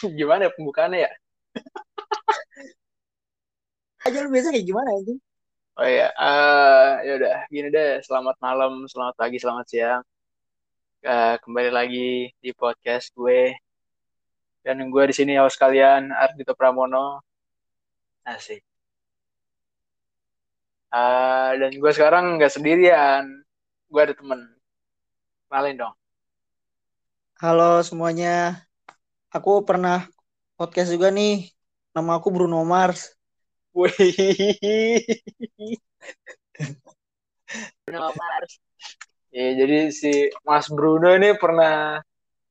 gimana 0.18 0.48
ya 0.48 0.50
pembukaannya 0.56 0.98
ya? 1.06 1.10
Aja 4.00 4.24
lu 4.24 4.32
biasa 4.32 4.48
kayak 4.52 4.66
gimana 4.66 4.88
anjing? 4.96 5.20
Oh 5.76 5.86
iya, 5.88 6.08
eh 6.12 6.90
ya 7.06 7.12
udah 7.20 7.36
gini 7.52 7.68
deh. 7.68 8.00
Selamat 8.04 8.36
malam, 8.40 8.84
selamat 8.88 9.14
pagi, 9.16 9.36
selamat 9.40 9.66
siang. 9.68 10.02
Eh, 11.00 11.36
kembali 11.40 11.70
lagi 11.72 12.28
di 12.40 12.50
podcast 12.52 13.12
gue. 13.16 13.52
Dan 14.60 14.92
gue 14.92 15.04
di 15.08 15.14
sini 15.16 15.40
host 15.40 15.56
kalian 15.56 16.12
Ardito 16.12 16.52
Pramono. 16.52 17.24
Asik. 18.24 18.60
Eh, 20.90 21.50
dan 21.60 21.72
gue 21.72 21.92
sekarang 21.92 22.36
nggak 22.36 22.52
sendirian. 22.52 23.24
Gue 23.88 24.00
ada 24.04 24.14
temen. 24.16 24.40
Kenalin 25.48 25.76
dong. 25.80 25.94
Halo 27.40 27.80
semuanya. 27.80 28.69
Aku 29.30 29.62
pernah 29.62 30.10
podcast 30.58 30.90
juga 30.90 31.06
nih. 31.14 31.54
Nama 31.94 32.18
aku 32.18 32.34
Bruno 32.34 32.66
Mars. 32.66 33.14
Wih. 33.70 33.94
Bruno 37.86 38.10
Mars. 38.10 38.58
Ya, 39.30 39.54
jadi 39.54 39.94
si 39.94 40.34
Mas 40.42 40.66
Bruno 40.66 41.14
ini 41.14 41.38
pernah 41.38 42.02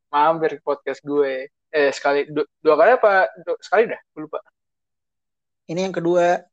mampir 0.07 0.55
ke 0.55 0.63
podcast 0.63 1.03
gue. 1.03 1.51
Eh, 1.51 1.91
sekali, 1.91 2.31
dua, 2.31 2.47
dua 2.63 2.75
kali 2.79 2.91
apa? 2.95 3.27
Dua, 3.43 3.59
sekali 3.59 3.83
dah, 3.91 3.99
gue 4.15 4.21
lupa. 4.23 4.39
Ini 5.67 5.83
yang 5.83 5.95
kedua. 5.99 6.47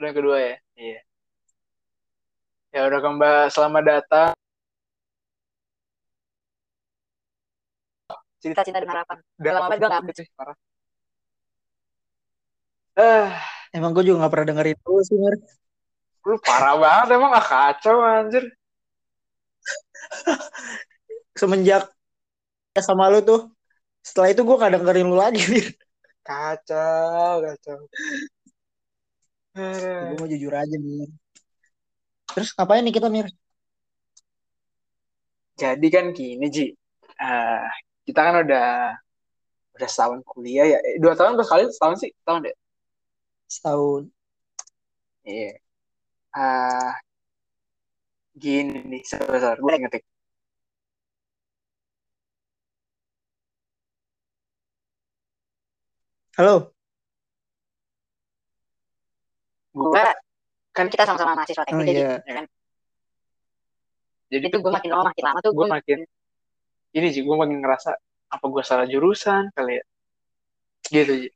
Udah 0.00 0.06
yang 0.08 0.16
kedua 0.16 0.36
ya? 0.40 0.56
Iya. 0.72 1.00
Ya 2.72 2.80
udah 2.88 3.00
kembali, 3.04 3.52
selamat 3.52 3.84
datang. 3.84 4.32
Cinta 8.42 8.60
cinta 8.66 8.80
dan 8.82 8.90
harapan. 8.94 9.18
Udah 9.40 9.52
Lama 9.54 9.66
banget 9.66 9.76
gue 9.80 9.88
nggak 9.88 10.00
update. 10.02 10.18
sih, 10.20 10.28
parah. 10.38 10.56
Eh, 12.96 13.30
Emang 13.76 13.90
gue 13.94 14.02
juga 14.06 14.16
gak 14.26 14.32
pernah 14.34 14.48
dengerin 14.50 14.76
itu 14.78 14.92
sih, 15.08 15.16
Mir. 15.22 15.34
lu 16.28 16.36
parah 16.46 16.76
banget 16.82 17.08
emang 17.16 17.32
ah 17.40 17.44
kacau 17.50 17.96
anjir. 18.14 18.44
Semenjak 21.40 21.82
ya 22.76 22.82
sama 22.88 23.04
lu 23.12 23.20
tuh. 23.28 23.40
Setelah 24.06 24.28
itu 24.34 24.42
gue 24.48 24.56
gak 24.62 24.72
dengerin 24.76 25.06
lu 25.12 25.16
lagi, 25.18 25.42
Mir. 25.52 25.66
Kacau, 26.26 27.34
kacau. 27.44 27.80
Gue 30.06 30.14
Eh, 30.14 30.16
mau 30.18 30.28
jujur 30.32 30.52
aja, 30.60 30.76
Mir. 30.84 31.08
Terus 32.34 32.50
ngapain 32.56 32.82
nih 32.84 32.94
kita, 32.96 33.08
Mir? 33.14 33.26
Jadi 35.60 35.86
kan 35.94 36.06
gini, 36.16 36.46
Ji. 36.54 36.66
Eh, 37.20 37.68
kita 38.06 38.20
kan 38.26 38.34
udah 38.44 38.66
udah 39.76 39.88
setahun 39.88 40.20
kuliah 40.28 40.66
ya. 40.72 40.78
Eh, 40.88 40.96
dua 41.02 41.14
tahun 41.18 41.38
berapa 41.38 41.50
kali? 41.52 41.62
Setahun 41.72 41.96
sih? 42.02 42.10
Setahun 42.20 42.40
deh. 42.46 42.56
Setahun. 43.48 44.02
Iya. 45.24 45.50
Ah, 46.34 46.94
gini 48.42 48.78
nih, 48.90 49.02
sebentar, 49.10 49.56
gue 49.58 49.74
ngetik. 49.80 50.02
Halo? 56.38 56.72
Gue 59.74 60.02
Kan 60.70 60.86
kita 60.86 61.02
sama-sama 61.02 61.34
mahasiswa 61.34 61.66
Oh 61.66 61.66
teknik 61.66 61.86
jadi, 61.90 62.00
iya. 62.00 62.14
ya 62.22 62.32
kan? 62.38 62.46
jadi 64.30 64.46
Itu 64.46 64.58
gue 64.62 64.72
makin 64.72 64.90
lama 64.94 65.04
makin 65.10 65.24
lama 65.26 65.38
tuh 65.42 65.52
gue 65.52 65.66
makin 65.66 65.98
ini 66.96 67.06
sih 67.14 67.22
gue 67.26 67.36
makin 67.36 67.58
ngerasa 67.62 67.90
apa 68.34 68.44
gue 68.52 68.62
salah 68.66 68.86
jurusan 68.92 69.50
kali 69.56 69.78
ya 69.78 69.84
gitu 70.90 71.12
Ji. 71.22 71.28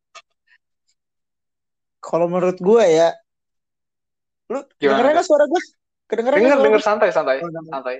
Kalau 2.04 2.26
menurut 2.28 2.58
gue 2.60 2.84
ya, 2.84 3.08
lu 4.52 4.60
Gimana, 4.80 4.98
dengerin 4.98 5.14
Gas? 5.14 5.18
gak 5.18 5.26
suara 5.28 5.44
gue? 5.52 5.62
Kedengeran 6.10 6.36
denger 6.38 6.50
suara 6.58 6.64
denger 6.68 6.82
santai 6.84 7.10
santai 7.16 7.36
Oh, 7.42 7.50
santai 7.72 7.96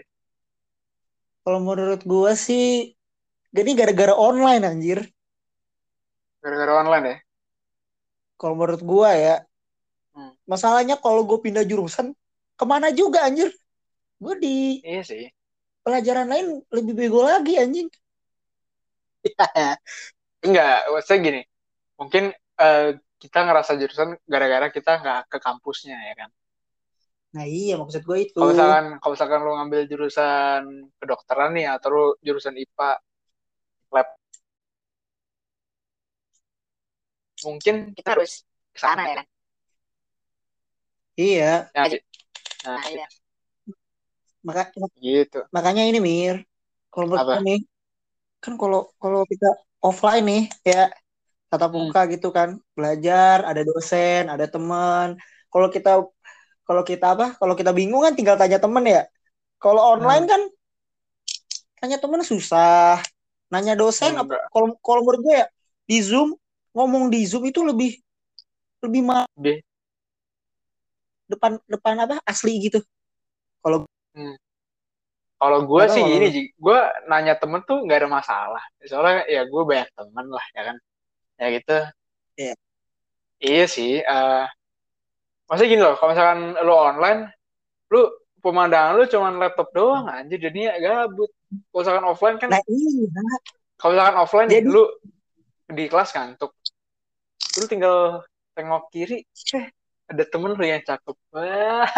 Kalau 1.45 1.61
menurut 1.61 2.01
gue 2.05 2.33
sih, 2.47 2.97
jadi 3.57 3.71
gara-gara 3.79 4.15
online 4.17 4.63
anjir. 4.65 4.99
gara-gara 6.43 6.73
online 6.83 7.07
ya 7.11 7.17
Kalau 8.41 8.55
menurut 8.59 8.83
gue 8.83 9.11
ya, 9.27 9.37
Hmm. 10.15 10.31
masalahnya 10.47 10.95
kalau 11.01 11.23
gue 11.27 11.39
pindah 11.43 11.65
jurusan, 11.67 12.15
ke 12.59 12.65
mana 12.69 12.89
juga 12.95 13.27
anjir? 13.27 13.51
Gue 14.23 14.35
di 14.39 14.57
iya 14.87 15.03
sih 15.09 15.25
pelajaran 15.85 16.27
lain 16.33 16.47
lebih 16.77 16.95
bego 16.99 17.21
lagi 17.31 17.55
anjing. 17.63 17.89
enggak 20.47 20.77
maksudnya 20.93 21.21
gini 21.27 21.41
mungkin 22.01 22.25
eh, 22.61 22.89
kita 23.23 23.39
ngerasa 23.47 23.73
jurusan 23.81 24.09
gara-gara 24.29 24.69
kita 24.69 24.91
nggak 25.01 25.21
ke 25.33 25.39
kampusnya 25.41 25.97
ya 26.09 26.15
kan 26.21 26.31
Nah 27.35 27.45
iya 27.51 27.75
maksud 27.75 28.07
gue 28.07 28.19
itu. 28.31 28.39
kalau 28.39 28.55
misalkan 28.55 28.85
kalau 29.03 29.13
misalkan 29.19 29.41
lu 29.43 29.53
ngambil 29.59 29.81
jurusan 29.91 30.63
kedokteran 31.03 31.51
nih 31.59 31.67
atau 31.75 31.89
lu 31.91 32.05
jurusan 32.23 32.55
IPA 32.55 32.91
lab 33.91 34.09
mungkin 37.43 37.75
kita 37.99 38.09
harus 38.15 38.47
ke 38.71 38.79
sana 38.79 39.03
ya 39.11 39.15
kan. 39.23 39.27
Iya, 41.15 41.71
ya 41.75 41.81
nah, 41.83 41.87
Nah, 42.65 42.83
iya. 42.91 43.07
Maka 44.47 44.63
gitu 45.05 45.39
makanya 45.55 45.83
ini 45.89 45.99
Mir. 46.09 46.37
Kalau 46.93 47.05
menurut 47.11 47.43
nih, 47.49 47.59
kan 48.43 48.55
kalau 48.61 48.81
kalau 49.03 49.21
kita 49.33 49.47
offline 49.87 50.25
nih 50.31 50.43
ya 50.71 50.81
tatap 51.51 51.71
Hmm. 51.73 51.91
muka 51.91 52.01
gitu 52.13 52.29
kan, 52.39 52.49
belajar, 52.77 53.39
ada 53.51 53.63
dosen, 53.71 54.23
ada 54.35 54.47
teman. 54.55 55.09
Kalau 55.53 55.69
kita 55.75 55.91
kalau 56.69 56.83
kita 56.91 57.07
apa? 57.15 57.27
Kalau 57.41 57.55
kita 57.61 57.73
bingung 57.79 58.03
kan 58.07 58.15
tinggal 58.19 58.37
tanya 58.41 58.59
temen 58.65 58.85
ya. 58.95 59.03
Kalau 59.63 59.83
online 59.95 60.25
kan 60.33 60.43
tanya 61.81 61.97
temen 62.01 62.23
susah. 62.25 63.01
Nanya 63.53 63.75
dosen 63.79 64.13
apa? 64.19 64.35
Enggak. 64.35 64.43
Kalau 64.53 64.67
kalau 64.83 65.01
menurut 65.05 65.21
gue 65.27 65.35
ya 65.45 65.47
di 65.87 65.99
Zoom 66.03 66.35
ngomong 66.75 67.13
di 67.13 67.21
Zoom 67.29 67.45
itu 67.47 67.61
lebih 67.63 68.01
lebih 68.85 69.03
ma- 69.05 69.29
Be- 69.37 69.63
depan 71.31 71.53
depan 71.69 71.95
apa 72.05 72.17
asli 72.29 72.61
gitu. 72.65 72.81
Kalau 73.65 73.85
Kalau 75.35 75.59
gue 75.69 75.83
sih 75.93 76.01
kalau 76.01 76.13
gini, 76.15 76.27
lu. 76.31 76.33
Ji. 76.33 76.43
gue 76.57 76.79
nanya 77.11 77.35
temen 77.37 77.61
tuh 77.67 77.85
nggak 77.85 78.07
ada 78.07 78.09
masalah. 78.09 78.63
Soalnya 78.87 79.29
ya 79.29 79.43
gue 79.45 79.63
banyak 79.67 79.91
temen 79.93 80.27
lah, 80.31 80.47
ya 80.57 80.63
kan. 80.73 80.77
Ya 81.37 81.47
gitu. 81.53 81.79
Iya. 82.39 82.55
Iya 83.43 83.65
sih. 83.69 83.95
eh 84.01 84.45
maksudnya 85.45 85.71
gini 85.71 85.83
loh, 85.85 85.95
kalau 86.01 86.11
misalkan 86.17 86.41
lu 86.65 86.73
online, 86.73 87.21
lu 87.93 88.09
pemandangan 88.41 88.97
lu 88.97 89.05
cuman 89.05 89.35
laptop 89.37 89.69
doang 89.77 90.09
anjir, 90.09 90.41
jadinya 90.41 90.73
gabut. 90.81 91.29
Kalau 91.71 91.81
misalkan 91.85 92.07
offline 92.09 92.37
kan, 92.41 92.49
nah 92.51 92.63
iya 92.67 93.07
kalau 93.77 93.93
misalkan 93.95 94.17
offline 94.17 94.49
Jadi- 94.49 94.71
lu 94.71 94.85
di 95.69 95.85
kelas 95.91 96.11
ngantuk. 96.17 96.53
Lu 97.61 97.65
tinggal 97.69 98.25
tengok 98.57 98.89
kiri, 98.91 99.23
eh 99.55 99.67
ada 100.05 100.25
temen 100.29 100.53
lu 100.53 100.65
yang 100.65 100.85
cakep. 100.85 101.17
Wah. 101.33 101.89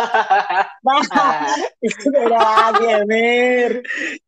Nah, 0.86 1.50
itu 1.82 2.06
beda 2.06 2.38
lagi 2.38 2.84
ya, 2.86 2.98
Mir. 3.02 3.72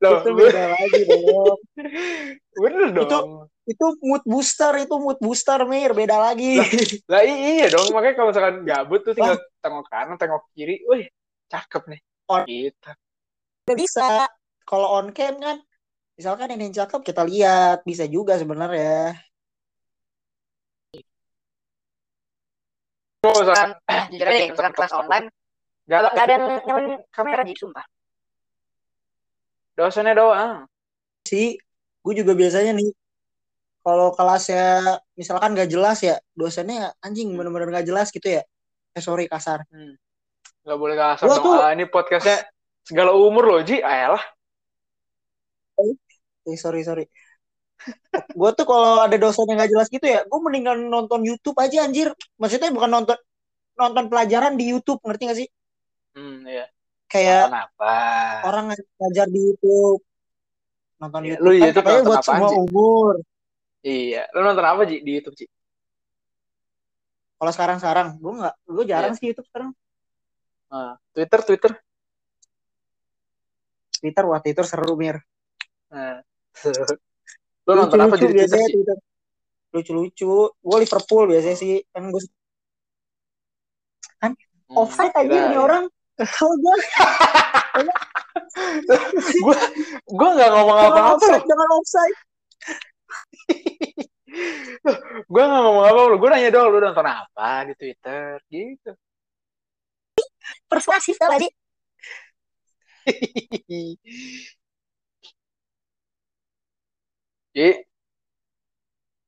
Loh, 0.02 0.18
itu 0.18 0.30
beda 0.34 0.62
lagi 0.74 1.00
dong. 1.06 1.58
bener 2.58 2.88
dong. 2.90 3.06
Itu- 3.06 3.46
Itu 3.68 3.84
mood 4.00 4.24
booster, 4.24 4.72
itu 4.80 4.94
mood 4.96 5.20
booster, 5.20 5.60
Mir. 5.68 5.92
Beda 5.92 6.16
lagi. 6.18 6.56
Lah 7.06 7.20
iya 7.22 7.68
dong, 7.68 7.92
makanya 7.92 8.14
kalau 8.16 8.28
misalkan 8.32 8.56
gabut 8.64 9.04
tuh 9.04 9.12
tinggal 9.12 9.36
tengok 9.60 9.84
kanan, 9.92 10.16
tengok 10.16 10.42
kiri, 10.56 10.80
wih, 10.88 11.04
cakep 11.46 11.82
nih. 11.92 12.00
On- 12.32 12.48
Gitu. 12.48 12.90
Bisa. 13.76 14.24
Kalau 14.64 14.88
on 14.96 15.12
cam 15.12 15.36
kan, 15.36 15.56
misalkan 16.16 16.48
ini 16.56 16.72
yang 16.72 16.76
cakep 16.84 17.00
kita 17.04 17.22
lihat. 17.28 17.84
Bisa 17.84 18.08
juga 18.08 18.40
sebenarnya. 18.40 19.12
Kalau 23.18 23.42
misalkan 23.42 23.70
Kan, 23.82 24.02
jujur 24.14 24.26
aja 24.30 24.38
deh, 24.38 24.48
misalkan 24.54 24.74
kelas 24.78 24.92
online, 24.94 25.26
nggak 25.90 26.00
nggak 26.06 26.24
ada 26.24 26.34
yang 26.38 26.44
nyalain 26.66 26.92
kamera 27.10 27.42
jadi 27.42 27.54
sumpah. 27.58 27.86
dosennya 29.74 30.14
doang. 30.14 30.66
Sih, 31.22 31.54
gue 32.02 32.14
juga 32.18 32.34
biasanya 32.34 32.74
nih, 32.74 32.90
kalau 33.82 34.10
kelasnya 34.10 34.98
misalkan 35.14 35.54
nggak 35.54 35.70
jelas 35.70 36.02
ya, 36.02 36.18
dosennya 36.34 36.94
anjing 36.98 37.30
bener-bener 37.34 37.70
nggak 37.70 37.86
jelas 37.86 38.10
gitu 38.10 38.38
ya. 38.38 38.42
Eh, 38.94 39.02
sorry 39.02 39.30
kasar. 39.30 39.62
Nggak 40.66 40.78
boleh 40.78 40.96
kasar 40.98 41.26
Gua 41.30 41.36
dong. 41.38 41.46
tuh- 41.46 41.62
Ah, 41.62 41.70
ini 41.74 41.86
podcastnya 41.86 42.42
segala 42.82 43.14
umur 43.14 43.46
loh, 43.46 43.60
Ji. 43.62 43.78
Ayolah. 43.78 44.22
Eh, 46.42 46.58
sorry, 46.58 46.82
sorry. 46.82 47.06
Gue 48.34 48.50
tuh 48.54 48.66
kalau 48.66 49.06
ada 49.06 49.16
dosen 49.16 49.46
yang 49.48 49.58
nggak 49.58 49.72
jelas 49.72 49.88
gitu 49.88 50.06
ya, 50.06 50.20
gue 50.26 50.38
mendingan 50.42 50.90
nonton 50.90 51.22
YouTube 51.24 51.56
aja 51.58 51.86
anjir. 51.86 52.12
Maksudnya 52.36 52.70
bukan 52.74 52.90
nonton 52.90 53.18
nonton 53.78 54.04
pelajaran 54.10 54.58
di 54.58 54.74
YouTube, 54.74 54.98
ngerti 55.06 55.22
gak 55.30 55.38
sih? 55.38 55.48
Hmm, 56.18 56.42
iya. 56.44 56.66
Kayak 57.06 57.48
Kenapa? 57.48 57.94
orang 58.44 58.64
ngajar 58.74 59.26
di 59.30 59.40
YouTube. 59.48 60.02
Nonton 60.98 61.20
Iya, 61.22 61.38
YouTube 61.38 61.46
lu 61.46 61.50
kan 61.54 61.62
YouTube 61.62 61.86
katanya 61.86 61.94
nonton 61.94 62.10
buat 62.10 62.18
apaan 62.20 62.34
semua 62.34 62.50
sih? 62.50 62.58
umur. 62.58 63.14
Iya. 63.86 64.22
Lu 64.34 64.40
nonton 64.42 64.66
apa, 64.66 64.80
Ji, 64.84 64.96
di 65.06 65.10
YouTube, 65.14 65.36
Ji? 65.38 65.46
Kalau 67.38 67.52
sekarang-sekarang, 67.54 68.06
gue 68.18 68.32
nggak, 68.34 68.54
gue 68.66 68.84
jarang 68.90 69.12
sih 69.14 69.30
YouTube 69.30 69.46
sekarang. 69.46 69.70
Nah, 70.68 70.98
Twitter, 71.14 71.40
Twitter. 71.46 71.72
Twitter, 73.98 74.24
wah 74.26 74.42
Twitter 74.42 74.64
seru 74.66 74.98
mir. 74.98 75.22
Nah. 75.88 76.18
Lu 77.68 77.72
nonton 77.76 78.00
apa 78.00 78.16
Lucu-lucu 78.16 78.24
jadi 78.24 78.32
Twitter, 78.32 78.48
biasanya? 78.48 78.68
Twitter. 78.72 78.96
Lucu-lucu. 79.76 80.32
Gue 80.56 80.76
Liverpool 80.80 81.24
biasanya 81.28 81.56
sih. 81.60 81.84
Kan 81.92 82.08
gue 82.08 82.22
Hmm, 84.68 84.76
offside 84.76 85.14
aja 85.16 85.24
kirain. 85.24 85.48
nih 85.52 85.60
orang. 85.60 85.84
Kalau 86.18 86.54
gue 86.60 86.74
Gua 89.44 89.56
gua 90.10 90.28
nggak 90.36 90.50
ngomong 90.50 90.76
apa-apa. 90.76 91.14
offside, 91.16 91.44
jangan 91.46 91.68
offside. 91.78 92.16
Gua 95.32 95.44
nggak 95.48 95.62
ngomong 95.64 95.84
apa 95.88 96.00
lu. 96.04 96.16
Gua 96.20 96.28
nanya 96.34 96.50
doang 96.52 96.68
lu 96.68 96.78
nonton 96.82 97.06
apa 97.06 97.48
di 97.64 97.74
Twitter 97.80 98.36
gitu. 98.52 98.92
Persuasif 100.68 101.16
tadi. 101.16 101.48
Ji, 107.58 107.74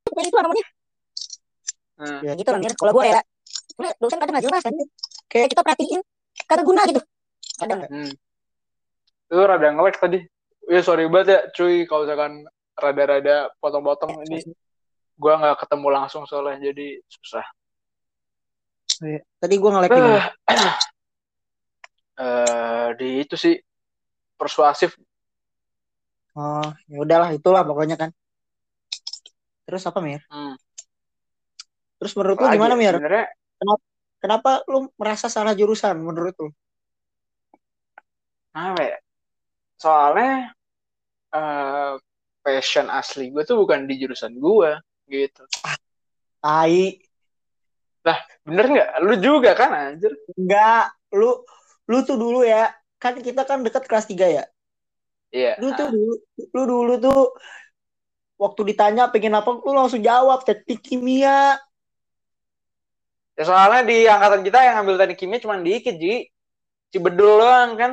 Jadi 0.07 0.27
itu 0.31 0.37
namanya. 0.39 0.65
hmm. 1.99 2.19
Ya, 2.23 2.31
Gitu 2.39 2.47
lah, 2.47 2.59
Mir. 2.63 2.71
Kalau 2.79 2.95
gue 2.95 3.05
ya. 3.11 3.19
Dosen 3.99 4.23
kadang 4.23 4.33
nggak 4.39 4.45
jelas 4.47 4.63
kan. 4.63 4.71
Kayak 5.27 5.47
kita 5.51 5.61
perhatiin. 5.67 5.99
Kagak 6.47 6.63
guna 6.63 6.81
gitu. 6.87 7.03
Kadang. 7.59 7.83
Hmm. 7.91 8.11
Itu 9.27 9.43
rada 9.43 9.67
nge-lag 9.75 9.95
tadi. 9.99 10.19
Ya 10.71 10.79
sorry 10.79 11.11
banget 11.11 11.27
ya 11.27 11.39
cuy 11.51 11.83
kalau 11.83 12.07
misalkan 12.07 12.47
rada-rada 12.79 13.51
potong-potong 13.59 14.23
ini 14.23 14.47
gua 15.19 15.35
nggak 15.35 15.67
ketemu 15.67 15.87
langsung 15.91 16.23
soalnya 16.23 16.71
jadi 16.71 17.03
susah. 17.11 17.43
Tadi 19.43 19.55
gue 19.59 19.69
nge-lag 19.75 19.91
ini. 19.91 20.11
Eh, 20.15 20.23
eh, 22.23 22.87
di 22.95 23.07
itu 23.27 23.35
sih 23.35 23.59
persuasif 24.39 24.95
Oh, 26.31 26.63
ya 26.87 26.97
udahlah 27.03 27.35
itulah 27.35 27.63
pokoknya 27.67 27.99
kan. 27.99 28.09
Terus 29.65 29.83
apa 29.87 29.99
Mir? 30.01 30.21
Hmm. 30.27 30.55
Terus 32.01 32.13
menurut 32.17 32.37
lu 32.37 32.45
Apalagi 32.49 32.57
gimana 32.57 32.73
ya, 32.75 32.79
Mir? 32.79 32.95
Sebenarnya 32.97 33.27
Kenapa 34.21 34.61
lu 34.69 34.85
merasa 35.01 35.25
salah 35.33 35.57
jurusan 35.57 35.97
menurut 35.97 36.37
lu? 36.37 36.49
apa 38.51 38.81
ya? 38.83 38.97
Soalnya 39.81 40.53
eh, 41.33 41.93
passion 42.45 42.85
asli 42.91 43.33
gue 43.33 43.41
tuh 43.41 43.57
bukan 43.65 43.89
di 43.89 43.97
jurusan 43.97 44.37
gue 44.37 44.77
gitu. 45.09 45.41
Tai. 46.37 47.01
Bener 48.45 48.65
nggak? 48.69 48.89
Lu 49.01 49.13
juga 49.17 49.57
kan 49.57 49.73
anjir? 49.73 50.13
Enggak, 50.37 50.93
lu 51.17 51.41
lu 51.89 51.97
tuh 52.05 52.17
dulu 52.21 52.45
ya. 52.45 52.69
Kan 53.01 53.17
kita 53.17 53.41
kan 53.41 53.65
dekat 53.65 53.89
kelas 53.89 54.05
3 54.05 54.29
ya. 54.29 54.45
Iya. 55.33 55.57
Lu 55.57 55.73
tuh 55.73 55.89
dulu 55.89 56.13
lu 56.53 56.61
dulu 56.69 56.93
tuh 57.01 57.21
waktu 58.41 58.73
ditanya 58.73 59.05
pengen 59.13 59.37
apa 59.37 59.53
lu 59.53 59.69
langsung 59.69 60.01
jawab 60.01 60.41
teknik 60.41 60.81
kimia. 60.81 61.61
Ya 63.37 63.43
soalnya 63.45 63.85
di 63.85 64.09
angkatan 64.09 64.41
kita 64.41 64.59
yang 64.65 64.81
ambil 64.81 64.97
teknik 64.97 65.21
kimia 65.21 65.37
cuma 65.37 65.61
dikit, 65.61 65.93
Ji. 66.01 66.25
Cibedul 66.89 67.39
doang 67.39 67.77
kan. 67.77 67.91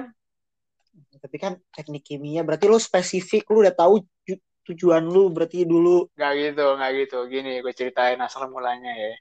Tapi 1.18 1.36
kan 1.36 1.52
teknik 1.70 2.02
kimia 2.02 2.40
berarti 2.42 2.64
lu 2.66 2.80
spesifik, 2.80 3.44
lu 3.52 3.60
udah 3.62 3.74
tahu 3.76 4.00
ju- 4.24 4.42
tujuan 4.72 5.04
lu 5.04 5.28
berarti 5.30 5.68
dulu. 5.68 6.08
Nggak 6.16 6.32
gitu, 6.34 6.66
nggak 6.78 6.90
gitu. 7.04 7.18
Gini, 7.28 7.52
gue 7.60 7.72
ceritain 7.76 8.18
asal 8.18 8.48
mulanya 8.48 8.90
ya. 8.90 9.12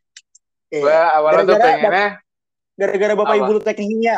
Eh, 0.74 0.82
Gue 0.84 0.92
awalnya 0.94 1.44
tuh 1.48 1.60
pengennya, 1.64 2.08
gara-gara 2.76 3.14
bapak 3.16 3.36
Apa? 3.36 3.42
ibu 3.44 3.52
lu 3.52 3.62
teknik 3.62 3.88
kimia. 3.92 4.18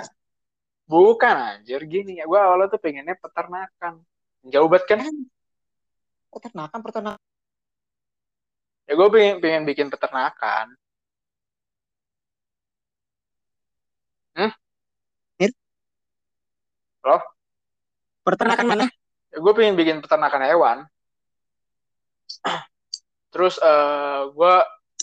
bukan 0.90 1.36
anjir, 1.38 1.82
gini. 1.86 2.18
Gue 2.24 2.40
awalnya 2.40 2.74
tuh 2.74 2.82
pengennya 2.82 3.16
peternakan. 3.20 4.02
Jauh 4.48 4.66
banget 4.72 4.86
kan? 4.96 5.00
Peternakan, 6.30 6.80
peternakan. 6.86 7.24
Ya 8.90 8.94
gue 8.98 9.08
pengen, 9.14 9.36
pengen 9.38 9.64
bikin 9.70 9.88
peternakan. 9.94 10.74
Hmm? 14.34 14.52
Mir? 15.38 15.52
Loh? 17.06 17.22
Peternakan 18.26 18.66
mana? 18.66 18.86
Ya 19.30 19.38
gue 19.38 19.54
pengen 19.54 19.78
bikin 19.78 20.02
peternakan 20.02 20.42
hewan. 20.46 20.78
Terus 23.30 23.62
eh 23.62 24.22
gue 24.34 24.54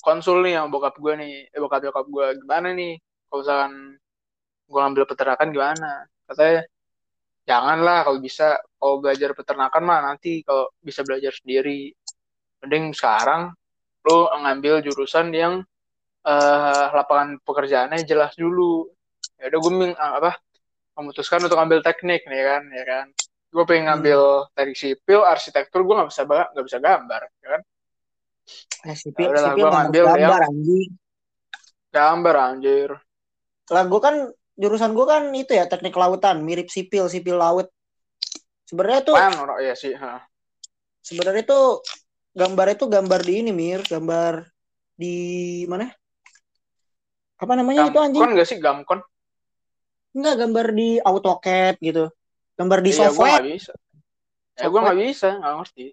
konsul 0.03 0.43
nih 0.47 0.59
sama 0.59 0.71
bokap 0.71 0.95
gue 0.99 1.13
nih, 1.15 1.35
eh, 1.51 1.61
bokap 1.63 1.83
bokap 1.91 2.07
gue 2.11 2.27
gimana 2.43 2.75
nih? 2.75 2.99
Kalau 3.31 3.39
misalkan 3.43 3.73
gue 4.67 4.79
ngambil 4.83 5.05
peternakan 5.07 5.49
gimana? 5.55 5.91
Katanya 6.27 6.67
janganlah 7.49 8.05
kalau 8.05 8.19
bisa 8.19 8.59
kalau 8.77 8.99
belajar 9.03 9.31
peternakan 9.39 9.83
mah 9.87 10.01
nanti 10.13 10.43
kalau 10.43 10.69
bisa 10.83 11.01
belajar 11.07 11.33
sendiri. 11.33 11.95
Mending 12.65 12.93
sekarang 12.97 13.55
lu 14.07 14.19
ngambil 14.43 14.75
jurusan 14.87 15.31
yang 15.31 15.55
eh 16.27 16.87
lapangan 16.97 17.39
pekerjaannya 17.47 18.03
jelas 18.03 18.35
dulu. 18.35 18.91
Ya 19.39 19.47
udah 19.53 19.61
gue 19.63 19.73
ming- 19.73 19.99
apa 20.01 20.33
memutuskan 20.97 21.45
untuk 21.45 21.61
ambil 21.61 21.85
teknik 21.85 22.25
nih 22.27 22.43
kan, 22.43 22.63
ya 22.73 22.85
kan. 22.85 23.07
Gue 23.53 23.65
pengen 23.69 23.85
ngambil 23.93 24.51
teknik 24.57 24.77
sipil, 24.77 25.21
arsitektur 25.23 25.87
gue 25.87 25.95
nggak 25.95 26.11
bisa 26.11 26.23
nggak 26.27 26.67
bisa 26.67 26.79
gambar, 26.83 27.23
ya 27.45 27.49
kan. 27.55 27.63
Eh, 28.87 28.97
sipil, 28.97 29.27
Ya 29.27 29.31
udahlah, 29.33 29.53
sipil 29.55 29.67
nggak 29.67 29.75
ngambil 29.77 30.05
gambar 30.09 30.41
anjing. 30.51 30.91
Gambar 31.95 32.35
anjir. 32.37 32.91
Lah 33.73 33.83
gue 33.91 34.01
kan 34.03 34.17
jurusan 34.57 34.97
gue 34.97 35.07
kan 35.07 35.29
itu 35.37 35.53
ya 35.53 35.69
teknik 35.69 35.93
lautan, 35.95 36.41
mirip 36.41 36.73
sipil, 36.73 37.07
sipil 37.13 37.37
laut. 37.37 37.69
Sebenarnya 38.67 39.01
tuh 39.05 39.15
orang 39.15 39.63
ya 39.63 39.77
sih. 39.77 39.95
ha. 39.95 40.27
sebenarnya 41.07 41.47
tuh 41.47 41.87
gambar 42.35 42.75
itu 42.75 42.85
gambar 42.91 43.21
di 43.23 43.33
ini 43.45 43.53
Mir, 43.55 43.81
gambar 43.87 44.43
di 44.99 45.17
mana? 45.71 45.93
Apa 47.37 47.53
namanya 47.53 47.87
itu 47.87 47.99
anjing? 48.01 48.25
Gamkon 48.25 48.41
gak 48.41 48.49
sih 48.49 48.59
gamkon? 48.59 49.01
Enggak, 50.17 50.35
gambar 50.41 50.67
di 50.73 50.89
AutoCAD 50.99 51.77
gitu. 51.85 52.09
Gambar 52.57 52.79
di 52.81 52.91
gue 52.91 52.97
software. 52.97 53.45
nggak 53.45 53.49
bisa. 53.53 53.73
Ya 54.57 54.67
gue 54.73 54.81
nggak 54.81 54.99
bisa, 55.05 55.29
nggak 55.37 55.55
ngerti. 55.61 55.87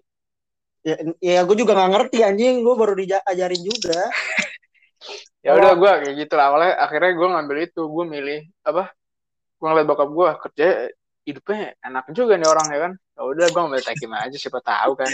Ya, 0.84 0.96
ya 1.20 1.40
gue 1.44 1.56
juga 1.60 1.72
nggak 1.76 1.92
ngerti 1.92 2.18
anjing, 2.24 2.64
gue 2.64 2.74
baru 2.74 2.96
diajarin 2.96 3.62
juga. 3.62 4.00
Ya 5.44 5.52
udah 5.60 5.76
gue 5.76 5.90
kayak 6.00 6.14
gitu 6.24 6.34
lah. 6.40 6.48
Awalnya 6.48 6.72
akhirnya 6.80 7.12
gue 7.12 7.28
ngambil 7.28 7.56
itu, 7.68 7.82
gue 7.84 8.04
milih 8.08 8.40
apa? 8.64 8.96
Gue 9.60 9.66
ngeliat 9.68 9.86
bokap 9.86 10.08
gue 10.08 10.28
kerja 10.48 10.66
hidupnya 11.28 11.76
enak 11.84 12.04
juga 12.16 12.40
nih 12.40 12.48
orang 12.48 12.66
ya 12.72 12.78
kan. 12.88 12.92
Ya 12.96 13.20
udah 13.28 13.46
gue 13.52 13.60
ngambil 13.60 13.82
tekim 13.84 14.12
aja 14.16 14.36
siapa 14.40 14.64
tahu 14.64 14.96
kan. 14.96 15.12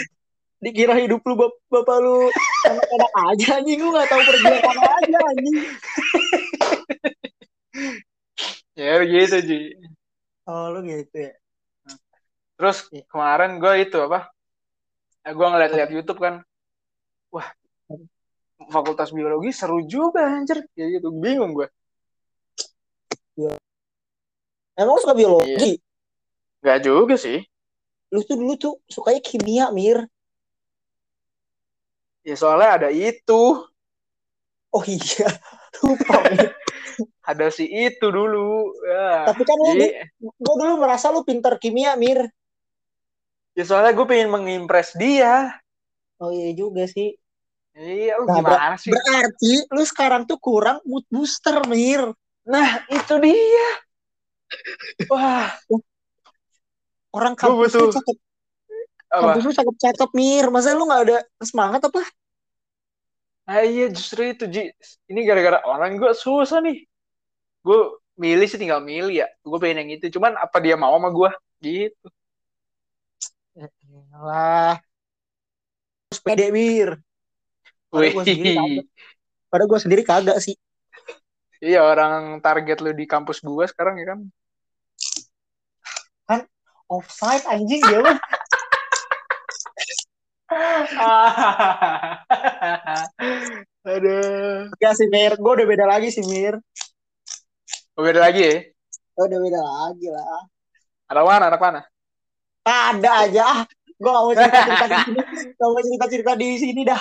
Dikira 0.60 0.94
hidup 1.02 1.24
lu 1.24 1.34
bap 1.34 1.54
bapak 1.72 1.98
lu 1.98 2.30
enak-enak 2.68 3.12
aja 3.32 3.46
anjing, 3.58 3.80
lu 3.80 3.90
nggak 3.90 4.08
tahu 4.12 4.22
perjuangan 4.22 4.76
aja 5.02 5.18
anjing. 5.34 5.56
Ya 8.78 9.02
gitu 9.02 9.36
Ji. 9.44 9.58
Oh 10.46 10.70
lu 10.70 10.86
gitu 10.86 11.16
ya. 11.16 11.32
Terus 12.60 12.86
Iya. 12.92 13.02
kemarin 13.08 13.56
gue 13.56 13.72
itu 13.82 13.98
apa? 13.98 14.30
Gue 15.26 15.46
ngeliat-liat 15.48 15.90
YouTube 15.90 16.20
kan. 16.20 16.44
Wah, 17.32 17.48
fakultas 18.68 19.14
biologi 19.14 19.54
seru 19.56 19.80
juga 19.88 20.28
anjir. 20.28 20.60
Kayak 20.76 21.00
gitu, 21.00 21.08
bingung 21.14 21.56
gue. 21.56 21.68
Emang 24.76 24.96
lu 24.96 25.00
suka 25.00 25.16
biologi? 25.16 25.80
Gak 26.60 26.84
juga 26.84 27.16
sih. 27.16 27.40
Lu 28.12 28.20
tuh 28.26 28.36
dulu 28.36 28.54
tuh 28.60 28.74
sukanya 28.90 29.20
kimia, 29.24 29.66
Mir. 29.72 30.04
Ya 32.20 32.36
soalnya 32.36 32.76
ada 32.76 32.88
itu. 32.92 33.64
Oh 34.70 34.84
iya, 34.86 35.28
lupa. 35.84 36.20
Ada 37.24 37.48
si 37.48 37.64
itu 37.64 38.12
dulu. 38.12 38.76
Ya. 38.84 39.32
Tapi 39.32 39.42
kan 39.46 39.56
lu, 39.56 39.66
Jadi, 39.72 39.86
gue 40.20 40.54
dulu 40.60 40.74
merasa 40.82 41.08
lu 41.08 41.24
pintar 41.24 41.56
kimia, 41.56 41.96
Mir. 41.96 42.28
ya 43.56 43.64
soalnya 43.64 43.92
gue 43.96 44.06
pengen 44.08 44.32
mengimpress 44.32 44.96
dia. 44.96 45.56
Oh 46.20 46.32
iya 46.32 46.52
juga 46.52 46.84
sih. 46.88 47.19
Iya, 47.76 48.18
lu 48.18 48.24
Nah, 48.26 48.36
gimana 48.42 48.76
sih? 48.76 48.90
Berarti 48.90 49.52
lu 49.70 49.82
sekarang 49.86 50.22
tuh 50.26 50.38
kurang 50.42 50.82
mood 50.82 51.06
booster, 51.06 51.62
Mir. 51.70 52.10
Nah, 52.44 52.82
itu 52.90 53.14
dia. 53.22 53.68
Wah, 55.06 55.54
Orang 57.10 57.34
kampus 57.34 57.74
lu 57.74 57.90
cakep, 57.90 58.16
apa? 59.10 59.34
kampus 59.34 59.42
lu 59.46 59.52
cakep-cakep, 59.54 60.10
Mir. 60.14 60.46
Masa 60.50 60.74
lu 60.74 60.86
gak 60.86 61.02
ada 61.06 61.18
semangat 61.42 61.82
apa? 61.86 62.02
Nah, 63.50 63.62
iya 63.66 63.90
justru 63.90 64.30
itu, 64.30 64.46
Ji. 64.46 64.70
Ini 65.10 65.20
gara-gara 65.26 65.58
orang 65.66 65.98
gue 65.98 66.12
susah 66.14 66.62
nih. 66.62 66.86
Gue 67.66 67.80
milih 68.18 68.46
sih 68.46 68.58
tinggal 68.58 68.82
milih 68.82 69.26
ya. 69.26 69.28
Gue 69.42 69.58
pengen 69.58 69.86
yang 69.86 69.90
itu. 69.98 70.06
Cuman 70.18 70.38
apa 70.38 70.58
dia 70.62 70.78
mau 70.78 70.94
sama 70.98 71.10
gue? 71.10 71.30
Gitu. 71.62 72.06
Lah. 74.14 74.78
harus 76.10 76.20
pede 76.26 76.50
mir 76.50 76.98
Padahal 77.90 78.14
gua 78.14 78.24
sendiri 78.24 78.54
kagak. 78.54 78.86
padahal 79.50 79.68
gue 79.68 79.80
sendiri 79.82 80.02
kagak 80.06 80.38
sih 80.38 80.54
Iya 81.60 81.84
orang 81.84 82.40
target 82.40 82.80
lu 82.80 82.96
di 82.96 83.04
kampus 83.04 83.44
gua 83.44 83.68
sekarang 83.68 84.00
ya 84.00 84.14
kan. 84.14 84.20
offside 86.90 87.46
anjing 87.46 87.78
dia 87.86 88.02
mah 88.02 88.18
Aduh. 93.86 94.66
Enggak 94.74 94.94
sih 94.98 95.06
mir 95.06 95.38
gue 95.38 95.52
udah 95.54 95.66
beda 95.66 95.86
lagi 95.86 96.10
sih 96.10 96.26
mir 96.26 96.58
Oh, 97.94 98.02
Beda 98.02 98.26
lagi 98.26 98.42
ya. 98.42 98.54
Gua 99.14 99.30
udah 99.30 99.38
beda 99.38 99.60
lagi 99.60 100.06
lah 100.10 100.42
Anak 101.10 101.24
mana? 101.26 101.44
Anak 101.50 101.62
mana? 101.62 101.80
ada 102.60 103.10
aja 103.26 103.42
ah 103.42 103.60
gue 104.00 104.10
gak 104.10 104.24
mau 104.24 104.34
cerita 104.36 104.60
cerita 104.64 104.86
di 104.86 104.96
sini 105.04 105.20
gak 105.58 105.68
mau 105.68 105.82
cerita 105.82 106.06
cerita 106.08 106.32
di 106.36 106.48
sini 106.56 106.82
dah 106.86 107.00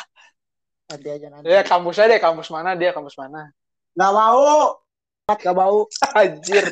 nanti 0.90 1.08
aja 1.08 1.28
nanti 1.30 1.46
Ya 1.46 1.62
kampus 1.62 2.02
aja 2.02 2.10
deh. 2.10 2.22
Kampus 2.22 2.50
mana 2.50 2.74
dia? 2.74 2.90
Kampus 2.92 3.16
mana? 3.16 3.54
Gak 3.94 4.12
mau. 4.14 4.82
Gak 5.30 5.56
mau. 5.56 5.86
Anjir. 6.18 6.66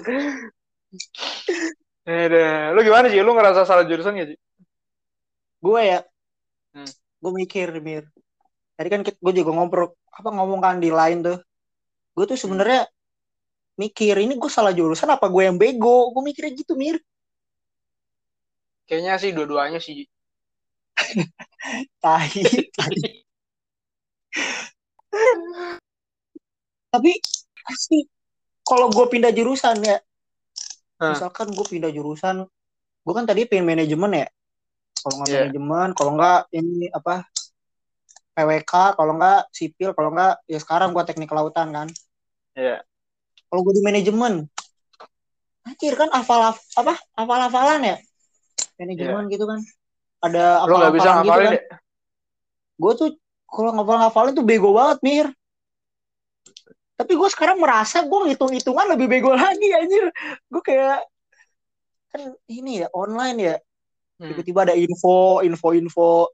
Aduh. 2.08 2.74
Lu 2.74 2.80
gimana 2.82 3.06
sih? 3.08 3.22
Lu 3.22 3.38
ngerasa 3.38 3.64
salah 3.64 3.86
jurusan 3.86 4.18
gak 4.18 4.34
sih? 4.34 4.40
Gue 5.62 5.82
ya. 5.86 6.00
Hmm. 6.74 6.90
Gue 7.22 7.32
mikir, 7.46 7.70
Mir. 7.82 8.06
Tadi 8.78 8.88
kan 8.94 9.02
gue 9.02 9.34
juga 9.34 9.52
ngobrol, 9.58 9.90
apa 10.14 10.30
ngomong 10.30 10.62
kan 10.62 10.78
di 10.78 10.94
lain 10.94 11.26
tuh. 11.26 11.38
Gue 12.14 12.26
tuh 12.30 12.38
sebenarnya 12.38 12.86
mikir, 13.78 14.14
ini 14.22 14.38
gue 14.38 14.52
salah 14.54 14.70
jurusan 14.74 15.10
apa 15.10 15.26
gue 15.26 15.44
yang 15.50 15.58
bego? 15.58 16.14
Gue 16.14 16.22
mikirnya 16.22 16.54
gitu, 16.54 16.78
Mir. 16.78 17.02
Kayaknya 18.86 19.14
sih 19.18 19.32
dua-duanya 19.34 19.82
sih. 19.82 20.06
Tahi. 22.06 22.42
Tapi 26.88 27.12
pasti 27.64 27.98
kalau 28.64 28.88
gue 28.92 29.06
pindah 29.08 29.32
jurusan 29.32 29.80
ya, 29.84 29.98
Hah. 31.00 31.16
misalkan 31.16 31.52
gue 31.52 31.66
pindah 31.68 31.92
jurusan, 31.92 32.44
gue 33.04 33.14
kan 33.14 33.26
tadi 33.28 33.48
pengen 33.48 33.68
manajemen 33.76 34.24
ya. 34.24 34.28
Kalau 35.04 35.14
nggak 35.22 35.30
Iya. 35.30 35.40
manajemen, 35.48 35.88
kalau 35.96 36.12
nggak 36.18 36.40
ini 36.58 36.88
apa 36.92 37.24
PWK, 38.36 38.74
kalau 38.98 39.14
nggak 39.16 39.42
sipil, 39.54 39.90
kalau 39.96 40.10
nggak 40.12 40.34
ya 40.50 40.60
sekarang 40.60 40.92
gue 40.92 41.04
teknik 41.06 41.30
kelautan 41.30 41.72
kan. 41.72 41.88
Iya. 42.58 42.84
Kalau 43.48 43.62
gue 43.64 43.74
di 43.80 43.84
manajemen, 43.86 44.34
anjir 45.64 45.94
kan 45.96 46.12
hafal 46.12 46.56
apa 46.56 46.94
hafal 47.16 47.40
hafalan 47.44 47.82
ya 47.84 47.98
manajemen 48.80 49.28
gitu 49.28 49.44
kan. 49.44 49.60
Ada 50.24 50.66
bisa 50.66 51.10
hafal-hafalan 51.12 51.24
gitu 51.26 51.32
kan. 51.34 51.54
deh. 51.54 51.64
Gue 52.78 52.94
tuh 52.98 53.10
kalau 53.48 53.72
ngapal 53.74 53.96
ngafalin 54.04 54.34
tuh 54.36 54.46
bego 54.46 54.76
banget 54.76 55.00
mir. 55.02 55.28
Tapi 56.98 57.14
gue 57.14 57.30
sekarang 57.30 57.62
merasa 57.62 58.02
gue 58.02 58.20
ngitung-hitungan 58.28 58.90
lebih 58.98 59.08
bego 59.08 59.32
lagi 59.34 59.70
anjir. 59.74 60.10
Gue 60.50 60.62
kayak 60.66 61.06
kan 62.12 62.22
ini 62.50 62.84
ya 62.84 62.88
online 62.92 63.38
ya. 63.38 63.56
Hmm. 64.18 64.34
Tiba-tiba 64.34 64.60
ada 64.66 64.76
info, 64.76 65.46
info-info 65.46 66.34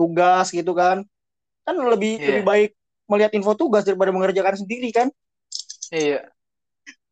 tugas 0.00 0.48
gitu 0.50 0.72
kan. 0.72 1.04
Kan 1.68 1.76
lebih 1.76 2.16
Iya. 2.16 2.26
lebih 2.32 2.44
baik 2.48 2.70
melihat 3.10 3.32
info 3.36 3.52
tugas 3.58 3.84
daripada 3.84 4.08
mengerjakan 4.10 4.56
sendiri 4.56 4.88
kan. 4.90 5.12
Iya. 5.92 6.24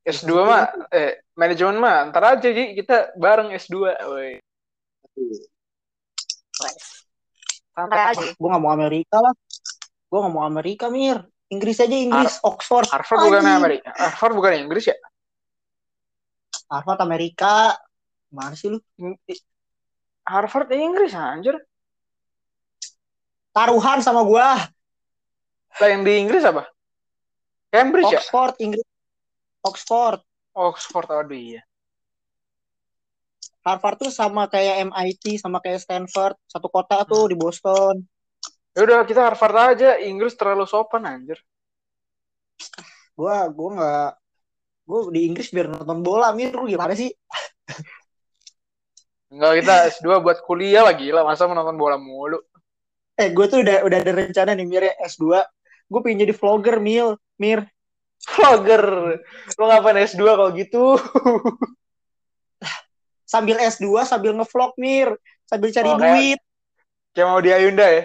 S2 0.08 0.30
mah, 0.40 0.72
eh, 0.88 1.20
manajemen 1.36 1.76
mah, 1.76 2.08
ntar 2.08 2.24
aja 2.24 2.48
Ji, 2.48 2.72
kita 2.72 3.12
bareng 3.20 3.52
S2. 3.52 3.92
Woi. 4.08 4.40
Santai 7.78 8.02
aja. 8.10 8.26
Gue 8.34 8.48
gak 8.50 8.58
mau 8.58 8.74
Amerika 8.74 9.22
lah. 9.22 9.30
Gue 10.10 10.18
gak 10.18 10.34
mau 10.34 10.42
Amerika 10.42 10.90
mir. 10.90 11.22
Inggris 11.48 11.78
aja 11.78 11.94
Inggris, 11.94 12.42
Oxford. 12.42 12.90
Harvard 12.90 13.30
bukan. 13.30 13.46
Amerika. 13.46 13.94
Harvard 13.94 14.34
bukan 14.34 14.52
Inggris 14.66 14.90
ya? 14.90 14.96
Harvard 16.66 16.98
Amerika. 16.98 17.78
Mana 18.34 18.58
sih 18.58 18.68
lu? 18.68 18.82
Harvard 20.26 20.68
Inggris 20.74 21.14
anjir. 21.14 21.54
Taruhan 23.54 24.02
sama 24.02 24.26
gua. 24.26 24.58
Lah 25.78 25.88
yang 25.88 26.02
di 26.02 26.12
Inggris 26.18 26.42
apa? 26.42 26.66
Cambridge 27.70 28.10
ya? 28.10 28.18
Oxford, 28.18 28.54
Inggris. 28.58 28.86
Oxford. 29.62 30.20
Oxford, 30.58 31.08
aduh 31.14 31.38
iya. 31.38 31.62
Harvard 33.68 33.96
tuh 34.00 34.12
sama 34.12 34.48
kayak 34.48 34.88
MIT, 34.88 35.36
sama 35.36 35.60
kayak 35.60 35.84
Stanford. 35.84 36.36
Satu 36.48 36.72
kota 36.72 37.04
tuh 37.04 37.28
di 37.28 37.36
Boston. 37.36 38.00
Ya 38.72 38.80
udah 38.88 39.04
kita 39.04 39.28
Harvard 39.28 39.76
aja. 39.76 40.00
Inggris 40.00 40.32
terlalu 40.38 40.64
sopan 40.64 41.04
anjir. 41.04 41.36
Gua, 43.12 43.50
gua 43.50 43.68
nggak, 43.76 44.10
gua 44.88 45.00
di 45.12 45.20
Inggris 45.28 45.52
biar 45.52 45.68
nonton 45.68 46.00
bola. 46.00 46.32
Mir, 46.32 46.54
lu 46.54 46.64
gimana 46.64 46.96
sih? 46.96 47.12
Enggak 49.28 49.52
kita 49.60 49.74
S2 50.00 50.24
buat 50.24 50.38
kuliah 50.40 50.88
lagi 50.88 51.12
lah. 51.12 51.20
Masa 51.20 51.44
menonton 51.44 51.76
bola 51.76 52.00
mulu. 52.00 52.40
Eh, 53.18 53.34
gue 53.34 53.46
tuh 53.50 53.66
udah 53.66 53.82
udah 53.82 53.98
ada 53.98 54.12
rencana 54.14 54.54
nih, 54.54 54.66
Mir, 54.66 54.84
ya, 54.88 54.94
S2. 55.04 55.42
Gue 55.90 56.00
pengen 56.06 56.22
jadi 56.24 56.32
vlogger, 56.32 56.78
Mil. 56.78 57.18
Mir. 57.34 57.66
Vlogger. 58.24 58.84
Lu 59.58 59.64
ngapain 59.66 59.98
S2 60.06 60.22
kalau 60.22 60.50
gitu? 60.54 60.94
Sambil 63.28 63.60
S2, 63.60 63.84
sambil 64.08 64.32
ngevlog, 64.32 64.72
Mir. 64.80 65.12
Sambil 65.44 65.68
cari 65.68 65.84
Oh, 65.86 66.00
kayak- 66.00 66.16
duit. 66.16 66.40
Kayak 67.12 67.28
mau 67.28 67.40
di 67.40 67.50
Ayunda 67.52 67.86
ya? 67.86 68.02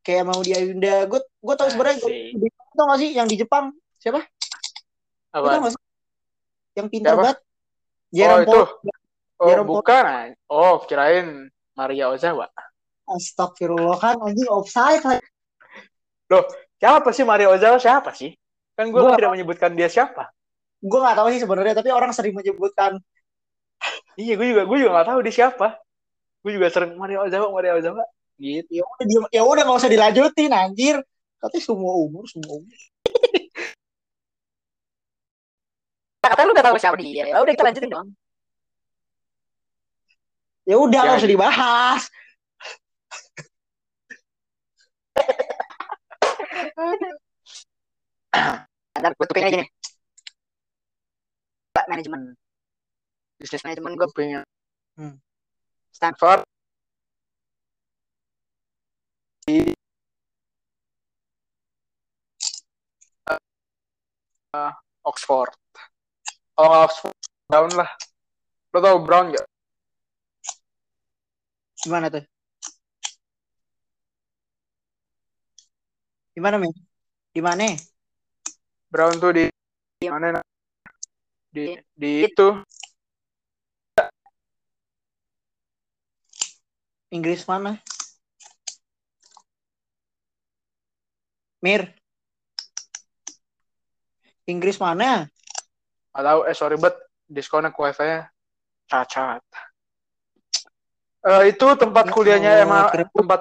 Kayak 0.00 0.24
mau 0.24 0.40
di 0.40 0.52
Ayunda. 0.56 0.94
Gue 1.04 1.20
gue 1.20 1.54
tau 1.54 1.68
sebenarnya, 1.68 2.00
tau 2.72 2.84
gak 2.88 2.98
sih 2.98 3.10
yang 3.12 3.28
di 3.28 3.36
Jepang? 3.36 3.76
Siapa? 4.00 4.24
Apa? 5.30 5.68
Yang 6.72 6.86
pintar 6.88 7.12
banget. 7.14 7.36
Oh 7.36 8.16
Jerome 8.16 8.42
itu. 8.42 8.60
Oh 9.36 9.46
Jerome 9.46 9.68
Paul. 9.68 9.76
bukan. 9.84 10.04
an- 10.08 10.36
Oh 10.48 10.74
kirain 10.82 11.26
Maria 11.76 12.08
Ozawa. 12.08 12.48
Astagfirullah 13.04 13.98
kan, 13.98 14.16
anjing 14.18 14.48
offside. 14.48 15.02
Siapa 16.80 17.08
sih 17.12 17.24
Maria 17.26 17.52
Ozawa? 17.52 17.76
Siapa 17.76 18.14
sih? 18.14 18.32
Kan 18.72 18.88
gue 18.88 18.96
Gua- 18.96 19.12
tidak 19.18 19.36
menyebutkan 19.36 19.76
dia 19.76 19.90
siapa. 19.90 20.30
Gue 20.80 20.96
gak 20.96 21.12
tahu 21.18 21.28
sih 21.28 21.42
sebenarnya, 21.44 21.76
tapi 21.76 21.92
orang 21.92 22.14
sering 22.14 22.32
menyebutkan 22.32 22.96
Iya, 24.20 24.32
gue 24.36 24.46
juga 24.52 24.62
gue 24.68 24.76
juga 24.84 24.90
gak 25.00 25.08
tahu 25.10 25.18
dia 25.24 25.34
siapa. 25.34 25.66
Gue 26.44 26.52
juga 26.56 26.68
sering 26.72 26.92
Maria 26.96 27.20
Ozawa, 27.24 27.46
Maria 27.52 27.74
Ozawa. 27.76 28.04
Gitu. 28.40 28.80
ya 28.80 28.84
udah 28.88 29.04
dia- 29.04 29.30
ya 29.36 29.42
udah 29.44 29.62
nggak 29.68 29.78
usah 29.84 29.92
dilanjutin 29.92 30.48
anjir 30.48 30.96
katanya 31.36 31.60
semua 31.60 31.92
umur 31.92 32.24
semua 32.24 32.56
umur 32.56 32.72
Kata 36.24 36.40
lu 36.48 36.52
udah 36.56 36.64
tahu 36.64 36.76
siapa 36.80 36.96
dia. 37.00 37.28
Ya 37.28 37.36
udah 37.36 37.52
kita 37.52 37.64
lanjutin 37.68 37.92
dong. 37.92 38.08
ya 40.64 40.76
udah 40.80 41.00
nggak 41.04 41.16
Ya. 41.16 41.20
usah 41.20 41.28
dibahas 41.32 42.02
Ntar 49.00 49.12
gue 49.16 49.24
tutupin 49.26 49.46
aja 49.48 49.56
nih. 49.62 49.68
Pak 51.74 51.86
manajemen. 51.90 52.34
Bisnis 53.40 53.64
manajemen 53.64 53.96
gue 53.96 54.08
pengen 54.12 54.44
Hmm. 55.00 55.16
Stanford. 55.96 56.44
Eh, 59.48 59.72
Oxford. 65.08 65.56
Kalau 66.52 66.68
nggak 66.68 66.84
Oxford, 66.84 67.16
Brown 67.48 67.70
lah. 67.80 67.90
Lo 68.74 68.78
tau 68.84 69.00
Brown 69.00 69.32
nggak? 69.32 69.46
gimana 71.80 72.12
tuh 72.12 72.24
gimana 76.36 76.56
men 76.60 76.72
di 77.32 77.40
mana 77.40 77.64
Brown 78.92 79.16
tuh 79.16 79.32
di 79.32 79.44
di 80.00 80.08
mana? 80.10 80.34
Nak? 80.34 80.44
Di 81.54 81.78
di 81.94 82.26
itu 82.26 82.48
Inggris 87.10 87.42
mana 87.46 87.78
Mir 91.60 91.92
Inggris 94.46 94.80
mana 94.80 95.28
tahu. 96.10 96.40
Eh 96.48 96.56
sorry 96.56 96.74
bet, 96.80 96.96
diskonnya 97.30 97.70
ke 97.70 97.78
wifi-nya 97.78 98.26
cacat. 98.90 99.42
Eh 101.20 101.52
itu 101.54 101.66
tempat 101.78 102.10
Ya 102.10 102.12
kuliahnya 102.14 102.52
Emma, 102.64 102.88
kira- 102.90 103.10
tempat 103.12 103.40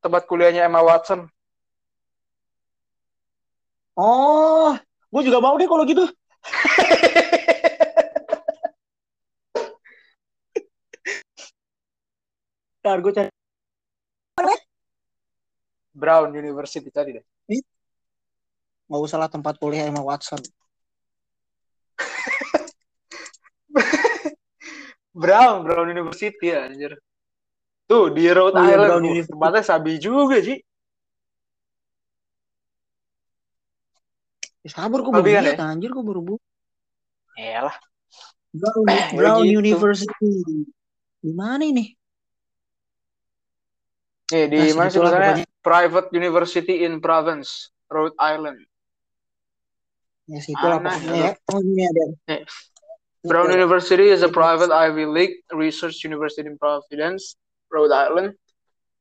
tempat 0.00 0.22
kuliahnya 0.24 0.64
Emma 0.64 0.80
Watson. 0.80 1.28
oh 3.96 4.76
gue 5.08 5.22
juga 5.24 5.40
mau 5.40 5.56
deh 5.56 5.64
kalau 5.64 5.88
gitu 5.88 6.04
Ntar 12.86 13.02
gue 13.02 13.10
cari 13.10 13.26
Brown 15.90 16.30
University 16.30 16.86
tadi 16.94 17.18
deh. 17.18 17.24
Nggak 18.86 19.02
usah 19.02 19.18
lah 19.18 19.26
tempat 19.26 19.58
kuliah 19.58 19.90
emang 19.90 20.06
Watson. 20.06 20.38
Brown, 25.18 25.66
Brown 25.66 25.90
University 25.90 26.54
ya, 26.54 26.70
anjir. 26.70 26.94
Tuh, 27.90 28.14
di 28.14 28.30
Rhode 28.30 28.54
Oh 28.54 28.62
iya, 28.62 28.78
Island. 28.78 29.02
Brown 29.02 29.34
tempatnya 29.34 29.66
sabi 29.66 29.98
juga, 29.98 30.38
Ji. 30.38 30.62
Eh, 34.62 34.70
sabar 34.70 35.02
gue 35.02 35.10
baru 35.10 35.26
kan 35.26 35.42
ya? 35.42 35.58
anjir 35.58 35.90
gue 35.90 36.06
baru 36.06 36.22
bu. 36.22 36.38
Iyalah. 37.34 37.74
Brown, 38.54 38.86
Ya 38.86 39.10
Brown 39.10 39.42
gitu. 39.42 39.58
University. 39.58 40.30
Di 41.18 41.34
mana 41.34 41.66
ini? 41.66 41.98
Nih, 44.26 44.44
di 44.50 44.58
Nah, 44.74 44.90
mana 44.90 44.90
sih. 44.90 45.46
Private 45.62 46.08
University 46.14 46.82
in 46.86 46.98
Province, 46.98 47.70
Rhode 47.90 48.14
Island. 48.18 48.58
Ya 50.26 50.42
situ 50.42 50.58
lah 50.58 50.82
pokoknya 50.82 51.14
ya? 51.14 51.32
Oh 51.54 51.62
ini 51.62 51.82
ada. 51.86 52.04
Eh, 52.34 52.42
Brown. 53.22 53.50
University 53.54 54.10
is 54.10 54.26
a 54.26 54.30
private 54.30 54.74
Ivy 54.74 55.06
League 55.06 55.42
research 55.54 56.02
university 56.02 56.46
in 56.46 56.58
Providence, 56.58 57.38
Rhode 57.70 57.94
Island. 57.94 58.34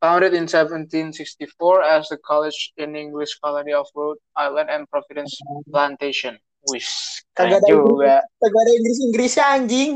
Founded 0.05 0.37
in 0.37 0.45
1764 0.45 1.81
as 1.81 2.05
the 2.13 2.19
College 2.21 2.77
in 2.77 2.93
English 2.93 3.41
Colony 3.41 3.73
of 3.73 3.89
Rhode 3.97 4.21
Island 4.37 4.69
and 4.69 4.85
Providence 4.89 5.33
Plantation. 5.73 6.37
Wis, 6.69 7.21
Kagak 7.33 7.65
ada 7.65 7.69
juga. 7.69 8.21
Kagak 8.41 8.61
ada 8.61 8.71
Inggris 8.77 8.99
Inggrisnya 9.09 9.45
anjing. 9.49 9.91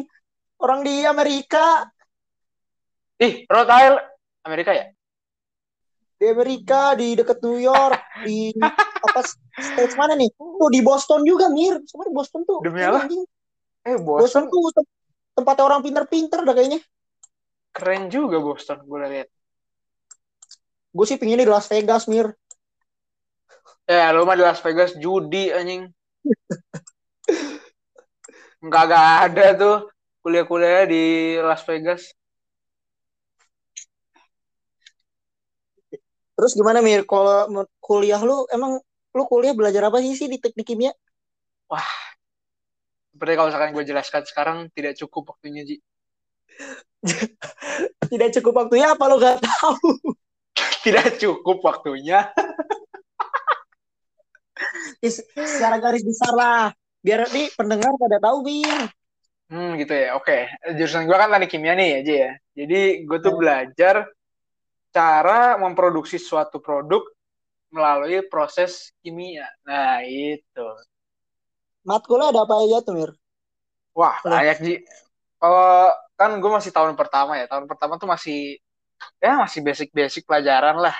Orang 0.57 0.81
di 0.81 1.05
Amerika. 1.05 1.85
Ih, 3.21 3.45
Rhode 3.45 3.69
Island, 3.69 4.05
Amerika 4.49 4.73
ya? 4.73 4.89
Di 6.19 6.27
Amerika, 6.27 6.99
di 6.99 7.15
deket 7.15 7.39
New 7.39 7.55
York, 7.55 8.27
di 8.27 8.51
apa 8.99 9.23
state 9.55 9.95
mana 9.95 10.19
nih? 10.19 10.27
Tuh 10.35 10.67
di 10.67 10.83
Boston 10.83 11.23
juga, 11.23 11.47
Mir. 11.47 11.79
Sebenarnya 11.87 12.11
Boston 12.11 12.41
tuh. 12.43 12.59
Demi 12.59 12.83
anjing. 12.83 13.23
Eh, 13.87 13.95
Boston 13.95 14.19
Boston 14.27 14.43
tuh 14.51 14.63
tem- 14.75 14.91
tempatnya 15.39 15.63
orang 15.63 15.79
pinter-pinter 15.79 16.43
dah 16.43 16.51
kayaknya. 16.51 16.83
keren 17.71 18.11
juga 18.11 18.43
Boston, 18.43 18.83
gue 18.83 18.99
lihat. 19.07 19.29
Gue 20.91 21.05
sih 21.07 21.15
pinginnya 21.15 21.47
di 21.47 21.53
Las 21.53 21.71
Vegas, 21.71 22.11
Mir. 22.11 22.35
Ya, 23.87 24.11
lu 24.11 24.27
mah 24.27 24.35
di 24.35 24.43
Las 24.43 24.59
Vegas 24.59 24.97
judi 24.99 25.53
anjing. 25.55 25.87
Enggak 28.59 28.83
gak 28.91 29.07
ada 29.31 29.45
tuh 29.55 29.77
kuliah-kuliah 30.19 30.83
di 30.83 31.39
Las 31.39 31.63
Vegas. 31.63 32.11
Terus 36.39 36.55
gimana, 36.55 36.79
Mir? 36.79 37.03
Kalau 37.03 37.51
kuliah 37.83 38.23
lu, 38.23 38.47
emang 38.47 38.79
lu 39.11 39.23
kuliah 39.27 39.51
belajar 39.51 39.91
apa 39.91 39.99
sih 39.99 40.15
sih 40.15 40.31
di 40.31 40.39
teknik 40.39 40.63
kimia? 40.71 40.95
Seperti 43.11 43.35
kalau 43.35 43.51
misalkan 43.51 43.75
gue 43.75 43.83
jelaskan 43.83 44.23
sekarang 44.23 44.57
tidak 44.71 44.95
cukup 44.95 45.35
waktunya, 45.35 45.67
Ji. 45.67 45.83
Tidak 48.11 48.29
cukup 48.39 48.53
waktunya 48.55 48.95
apa 48.95 49.03
lu 49.11 49.19
gak 49.19 49.43
tahu? 49.43 50.15
Tidak 50.87 51.19
cukup 51.19 51.59
waktunya. 51.59 52.31
Ya, 54.99 55.07
se- 55.07 55.23
secara 55.31 55.79
garis 55.79 56.03
besar 56.03 56.35
lah. 56.35 56.75
Biar 56.99 57.27
nih 57.31 57.47
pendengar 57.55 57.95
pada 57.95 58.19
tahu, 58.19 58.43
Mir. 58.43 58.91
Hmm, 59.47 59.79
gitu 59.79 59.95
ya. 59.95 60.19
Oke. 60.19 60.51
Jurusan 60.75 61.07
gue 61.07 61.15
kan 61.15 61.31
teknik 61.31 61.47
kimia 61.47 61.75
nih, 61.79 62.03
aja 62.03 62.13
ya. 62.27 62.31
Jadi 62.59 63.07
gue 63.07 63.19
tuh 63.23 63.39
belajar 63.39 64.03
cara 64.89 65.55
memproduksi 65.61 66.17
suatu 66.17 66.57
produk 66.59 67.05
melalui 67.69 68.25
proses 68.25 68.89
kimia. 69.01 69.45
Nah, 69.65 70.01
itu. 70.05 70.65
Matkulnya 71.85 72.33
ada 72.33 72.43
apa 72.45 72.55
aja 72.65 72.81
tuh, 72.81 72.93
Mir? 72.97 73.11
Wah, 73.93 74.17
banyak 74.25 74.57
Ji. 74.61 74.75
Kalau 75.39 75.93
kan 76.19 76.35
gue 76.35 76.51
masih 76.51 76.71
tahun 76.73 76.93
pertama 76.99 77.39
ya. 77.39 77.45
Tahun 77.47 77.65
pertama 77.69 77.95
tuh 77.95 78.09
masih 78.09 78.59
ya 79.23 79.39
masih 79.39 79.63
basic-basic 79.63 80.27
pelajaran 80.27 80.75
lah. 80.79 80.95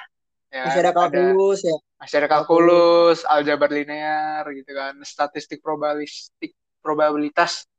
Ya, 0.49 0.65
Masih 0.65 0.82
ada 0.82 0.93
kalkulus 0.97 1.62
ya. 1.62 1.78
masih 2.02 2.15
ada 2.25 2.28
kalkulus, 2.32 3.21
aljabar 3.21 3.69
linear 3.69 4.41
gitu 4.49 4.71
kan, 4.73 4.97
statistik 5.06 5.62
probabilistik 5.62 6.58
probabilitas. 6.82 7.69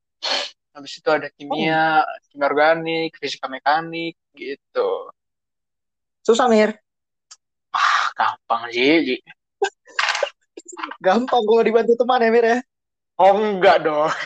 Habis 0.71 1.03
itu 1.03 1.09
ada 1.11 1.27
kimia, 1.35 2.07
kimia 2.31 2.47
organik, 2.47 3.19
fisika 3.19 3.51
mekanik 3.51 4.15
gitu. 4.39 5.11
Susah, 6.21 6.47
Mir. 6.53 6.77
Ah, 7.73 8.13
gampang 8.17 8.69
sih, 8.73 9.05
Ji. 9.07 9.17
Gampang 11.07 11.43
kalau 11.45 11.63
dibantu 11.65 11.97
teman 11.97 12.25
ya, 12.25 12.31
Mir 12.33 12.45
ya. 12.45 12.59
Oh, 13.21 13.37
enggak 13.37 13.85
dong. 13.85 14.09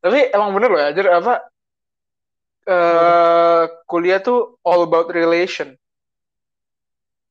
Tapi 0.00 0.32
emang 0.32 0.56
bener 0.56 0.70
loh 0.72 0.80
Jer, 0.96 1.06
apa 1.12 1.34
eh 2.64 3.62
kuliah 3.84 4.20
tuh 4.24 4.56
all 4.64 4.88
about 4.88 5.12
relation. 5.12 5.76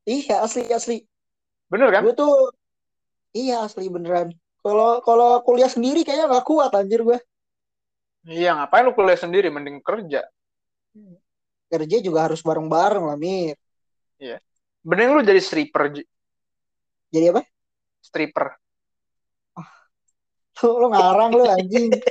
Iya, 0.05 0.45
asli 0.45 0.69
asli. 0.69 1.01
Bener 1.69 1.89
kan? 1.89 2.01
Gue 2.05 2.13
tuh 2.17 2.53
iya 3.33 3.65
asli 3.65 3.89
beneran. 3.89 4.33
Kalau 4.61 5.01
kalau 5.01 5.41
kuliah 5.45 5.69
sendiri 5.69 6.05
kayaknya 6.05 6.29
gak 6.29 6.45
kuat 6.45 6.73
anjir 6.73 7.01
gue. 7.01 7.17
Iya, 8.29 8.53
ngapain 8.53 8.85
lu 8.85 8.93
kuliah 8.93 9.17
sendiri 9.17 9.49
mending 9.49 9.81
kerja. 9.81 10.21
Kerja 11.65 11.97
juga 11.97 12.29
harus 12.29 12.45
bareng-bareng 12.45 13.09
lah, 13.09 13.17
Mir. 13.17 13.57
Mending 14.85 15.09
lu 15.17 15.21
jadi 15.25 15.41
stripper. 15.41 16.05
Jadi 17.09 17.25
apa? 17.33 17.41
stripper. 18.05 18.47
Lu, 20.59 20.69
lu 20.75 20.87
ngarang 20.91 21.29
lu 21.33 21.43
anjing. 21.45 21.89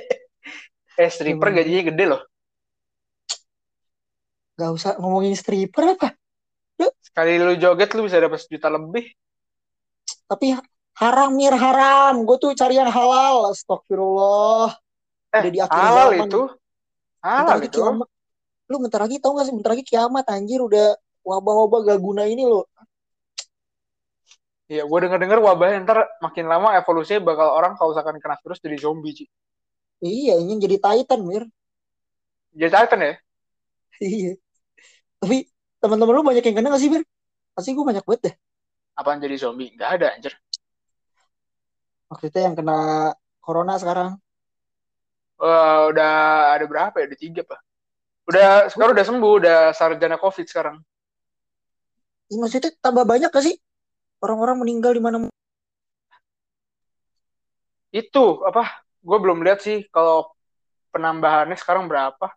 Eh, 0.99 1.07
stripper 1.15 1.55
gajinya 1.55 1.95
gede 1.95 2.05
loh. 2.11 2.27
Gak 4.59 4.71
usah 4.75 4.99
ngomongin 4.99 5.39
stripper 5.39 5.95
apa. 5.95 6.19
Sekali 6.99 7.39
lu 7.39 7.55
joget 7.55 7.95
lu 7.95 8.11
bisa 8.11 8.19
dapat 8.19 8.43
sejuta 8.43 8.67
lebih. 8.67 9.07
Tapi 10.27 10.59
haram, 10.99 11.31
Mir, 11.39 11.55
haram. 11.55 12.27
Gue 12.27 12.43
tuh 12.43 12.51
cari 12.59 12.83
yang 12.83 12.91
halal. 12.91 13.55
Astagfirullah. 13.55 14.75
Eh, 15.29 15.45
Udah 15.45 15.53
di 15.53 15.61
akhir 15.61 15.83
halal 15.83 16.09
zaman. 16.09 16.29
itu. 16.29 16.43
Bentar 17.35 17.45
Halal 17.45 17.59
lagi 17.61 17.69
itu. 17.69 17.81
kiamat. 17.81 18.09
Lu 18.69 18.77
bentar 18.81 19.01
lagi 19.05 19.17
tau 19.21 19.33
gak 19.37 19.47
sih? 19.49 19.55
Bentar 19.57 19.71
lagi 19.77 19.85
kiamat 19.85 20.25
anjir. 20.29 20.61
Udah 20.65 20.87
wabah-wabah 21.25 21.79
gak 21.89 22.01
guna 22.01 22.23
ini 22.25 22.45
loh. 22.49 22.65
Iya, 24.69 24.85
gue 24.85 24.99
denger-denger 25.01 25.41
wabahnya 25.41 25.81
ntar 25.89 25.99
makin 26.21 26.45
lama 26.45 26.77
evolusinya 26.77 27.25
bakal 27.25 27.57
orang 27.57 27.73
kalau 27.81 27.97
misalkan 27.97 28.21
kena 28.21 28.37
virus 28.37 28.61
jadi 28.61 28.77
zombie, 28.77 29.17
Ci. 29.17 29.25
Iya, 30.05 30.37
ingin 30.39 30.61
jadi 30.61 30.77
Titan, 30.77 31.25
Mir. 31.25 31.49
Jadi 32.53 32.71
Titan 32.73 33.01
ya? 33.01 33.15
Iya. 33.99 34.33
Tapi 35.19 35.49
teman-teman 35.83 36.15
lu 36.15 36.23
banyak 36.23 36.45
yang 36.45 36.57
kena 36.61 36.69
gak 36.71 36.83
sih, 36.85 36.93
Bir? 36.93 37.03
Pasti 37.57 37.73
gue 37.75 37.83
banyak 37.83 38.05
banget 38.05 38.21
deh. 38.29 38.35
Apaan 38.95 39.19
jadi 39.19 39.35
zombie? 39.41 39.73
Nggak 39.75 39.91
ada, 39.99 40.07
anjir. 40.15 40.35
Maksudnya 42.13 42.43
yang 42.47 42.57
kena 42.59 42.79
corona 43.41 43.75
sekarang. 43.81 44.21
Eh, 45.39 45.81
udah 45.95 46.15
ada 46.59 46.65
berapa 46.67 46.95
ya? 46.99 47.07
Ada 47.07 47.17
tiga, 47.17 47.41
Pak. 47.47 47.61
Udah, 48.27 48.67
sekarang 48.69 48.93
udah 48.99 49.07
sembuh, 49.07 49.33
udah 49.39 49.59
sarjana 49.71 50.19
COVID 50.19 50.47
sekarang. 50.51 50.77
Ih, 52.29 52.37
maksudnya 52.43 52.75
tambah 52.83 53.07
banyak 53.07 53.31
gak 53.31 53.45
sih? 53.47 53.57
Orang-orang 54.19 54.59
meninggal 54.61 54.93
di 54.93 55.01
mana 55.01 55.17
Itu, 57.95 58.45
apa? 58.45 58.85
Gue 59.01 59.19
belum 59.23 59.41
lihat 59.47 59.63
sih 59.65 59.87
kalau 59.95 60.29
penambahannya 60.93 61.57
sekarang 61.57 61.87
berapa. 61.87 62.35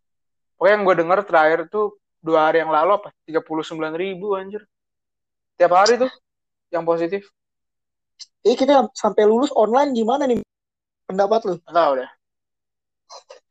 Pokoknya 0.56 0.74
yang 0.78 0.84
gue 0.86 0.96
denger 1.02 1.20
terakhir 1.26 1.60
tuh 1.68 1.98
dua 2.22 2.48
hari 2.48 2.62
yang 2.62 2.72
lalu 2.72 3.02
apa? 3.02 3.10
39 3.26 3.98
ribu, 3.98 4.38
anjir. 4.38 4.64
Tiap 5.58 5.74
hari 5.74 5.98
tuh 6.00 6.12
yang 6.70 6.86
positif. 6.86 7.28
Eh 8.46 8.54
kita 8.56 8.94
sampai 8.94 9.26
lulus 9.26 9.50
online 9.52 9.92
gimana 9.92 10.30
nih 10.30 10.40
pendapat 11.10 11.42
lu? 11.50 11.56
Nggak 11.66 11.76
tahu 11.76 11.94
deh. 12.00 12.12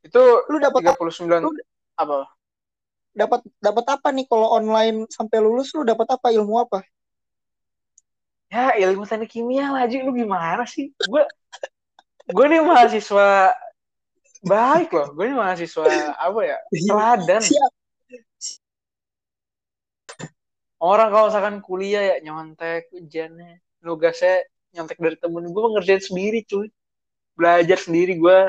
Itu 0.01 0.21
Lu 0.49 0.57
dapat 0.57 0.81
39 0.85 1.49
Lu- 1.49 1.55
apa? 1.97 2.25
dapat 3.11 3.43
dapat 3.59 3.85
apa 3.91 4.07
nih 4.15 4.23
kalau 4.23 4.55
online 4.55 5.03
sampai 5.11 5.43
lulus 5.43 5.75
lu 5.75 5.83
dapat 5.83 6.07
apa 6.15 6.31
ilmu 6.31 6.63
apa? 6.63 6.79
Ya 8.51 8.75
ilmu 8.75 9.07
teknik 9.07 9.31
kimia 9.31 9.71
lah 9.71 9.87
Ji. 9.87 10.03
Lu 10.03 10.11
gimana 10.11 10.63
sih? 10.67 10.91
Gue 11.07 11.23
gue 12.31 12.45
nih 12.51 12.63
mahasiswa 12.63 13.51
baik 14.43 14.91
loh. 14.91 15.07
Gue 15.15 15.31
nih 15.31 15.37
mahasiswa 15.39 15.87
apa 16.19 16.39
ya? 16.43 16.57
Teladan. 16.71 17.43
Siap. 17.43 17.71
Orang 20.81 21.13
kalau 21.13 21.29
misalkan 21.29 21.55
kuliah 21.63 22.15
ya 22.15 22.15
nyontek 22.25 22.91
ujiannya. 22.91 23.59
Nugasnya 23.85 24.43
nyontek 24.75 24.99
dari 24.99 25.15
temen 25.15 25.47
gue 25.47 25.63
ngerjain 25.77 26.03
sendiri 26.03 26.43
cuy. 26.43 26.67
Belajar 27.39 27.79
sendiri 27.79 28.19
gue. 28.19 28.39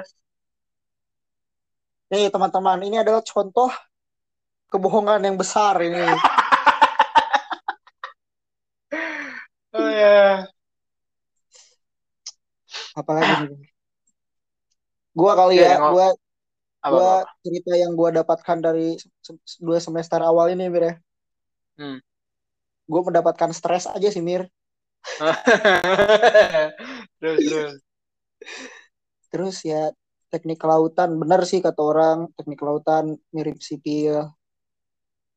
Nih 2.13 2.29
teman-teman, 2.29 2.77
ini 2.85 3.01
adalah 3.01 3.25
contoh 3.25 3.73
kebohongan 4.69 5.25
yang 5.25 5.41
besar 5.41 5.81
ini. 5.81 5.97
Oh 9.73 9.89
ya. 9.89 10.45
Apalagi 12.93 13.49
nih? 13.49 13.73
Gua 15.17 15.33
kali 15.33 15.57
Ya, 15.57 15.65
ya, 15.65 15.69
yang- 15.81 15.97
gua 15.97 16.07
Apa, 16.85 16.93
gua 16.93 17.09
apa? 17.25 17.33
cerita 17.41 17.73
yang 17.73 17.97
gua 17.97 18.13
dapatkan 18.13 18.59
dari 18.61 19.01
dua 19.65 19.81
semester 19.81 20.21
awal 20.21 20.53
ini, 20.53 20.69
Mir 20.69 20.85
ya. 20.85 20.95
Hmm. 21.81 22.05
Gue 22.85 23.01
mendapatkan 23.01 23.49
stres 23.57 23.89
aja 23.89 24.13
sih, 24.13 24.21
Mir. 24.21 24.45
terus 27.17 27.39
terus. 27.49 27.73
Terus 29.33 29.57
ya 29.65 29.89
teknik 30.33 30.57
kelautan, 30.57 31.21
benar 31.21 31.45
sih 31.45 31.61
kata 31.61 31.81
orang, 31.85 32.19
teknik 32.33 32.57
kelautan 32.57 33.21
mirip 33.37 33.61
sipil. 33.61 34.33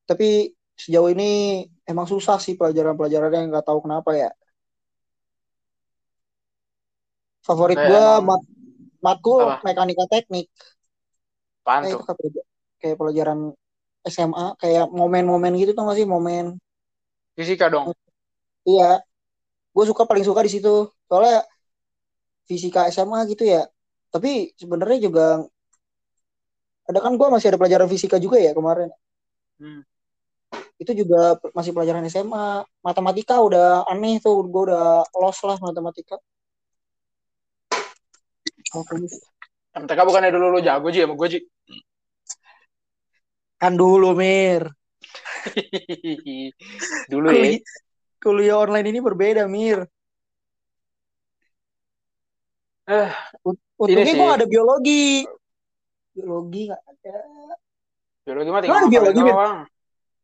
Tapi 0.07 0.55
sejauh 0.79 1.11
ini 1.11 1.63
emang 1.83 2.07
susah 2.07 2.39
sih 2.39 2.55
pelajaran-pelajarannya 2.55 3.51
nggak 3.51 3.65
tahu 3.67 3.83
kenapa 3.83 4.15
ya. 4.15 4.31
Favorit 7.43 7.77
Kayak 7.77 7.91
gue 7.91 8.05
mat 8.25 8.41
matkul 9.03 9.43
Apa? 9.43 9.61
mekanika 9.67 10.05
teknik. 10.09 10.47
Apaan 11.61 11.81
Kayak 11.83 11.95
tuh? 11.99 12.03
kayak- 12.81 12.97
pelajaran 13.01 13.39
SMA, 14.05 14.53
kayak 14.61 14.85
momen-momen 14.93 15.57
gitu 15.57 15.73
tuh 15.73 15.81
nggak 15.81 15.97
sih 15.97 16.07
momen. 16.07 16.61
Fisika 17.33 17.67
dong. 17.67 17.91
Iya, 18.65 19.01
gue 19.73 19.85
suka 19.89 20.05
paling 20.05 20.21
suka 20.21 20.45
di 20.45 20.51
situ. 20.53 20.89
Soalnya 21.09 21.41
fisika 22.45 22.85
SMA 22.93 23.25
gitu 23.25 23.45
ya. 23.45 23.65
Tapi 24.15 24.55
sebenarnya 24.55 25.11
juga 25.11 25.43
ada 26.87 26.99
kan 27.03 27.19
gue 27.19 27.27
masih 27.27 27.51
ada 27.51 27.59
pelajaran 27.59 27.91
fisika 27.91 28.15
juga 28.15 28.39
ya 28.39 28.55
kemarin. 28.55 28.87
Hmm. 29.59 29.83
Itu 30.79 30.95
juga 30.95 31.35
masih 31.51 31.75
pelajaran 31.75 32.07
SMA. 32.07 32.63
Matematika 32.79 33.43
udah 33.43 33.83
aneh 33.91 34.23
tuh, 34.23 34.39
gue 34.47 34.63
udah 34.71 35.03
lost 35.19 35.43
lah 35.43 35.59
matematika. 35.59 36.15
MTK 39.75 39.99
bukannya 40.07 40.31
dulu 40.31 40.55
lu 40.55 40.59
jago 40.63 40.87
Ji 40.87 41.03
sama 41.03 41.19
gue 41.19 41.27
Ji? 41.35 41.39
Kan 43.59 43.75
dulu 43.75 44.15
Mir. 44.15 44.71
dulu 47.11 47.27
ya. 47.35 47.59
Kuliah 48.23 48.63
online 48.63 48.87
ini 48.95 48.99
berbeda 49.03 49.43
Mir. 49.51 49.83
Eh, 52.85 53.09
Untungnya 53.81 54.13
gue 54.13 54.31
ada 54.41 54.45
biologi. 54.45 55.25
Biologi 56.13 56.61
gak 56.69 56.81
ada. 56.85 57.17
biologi 58.25 58.49
mah 58.49 58.61
tinggal 58.65 58.81
ada 58.81 58.89
biologi, 58.89 59.21
doang. 59.21 59.57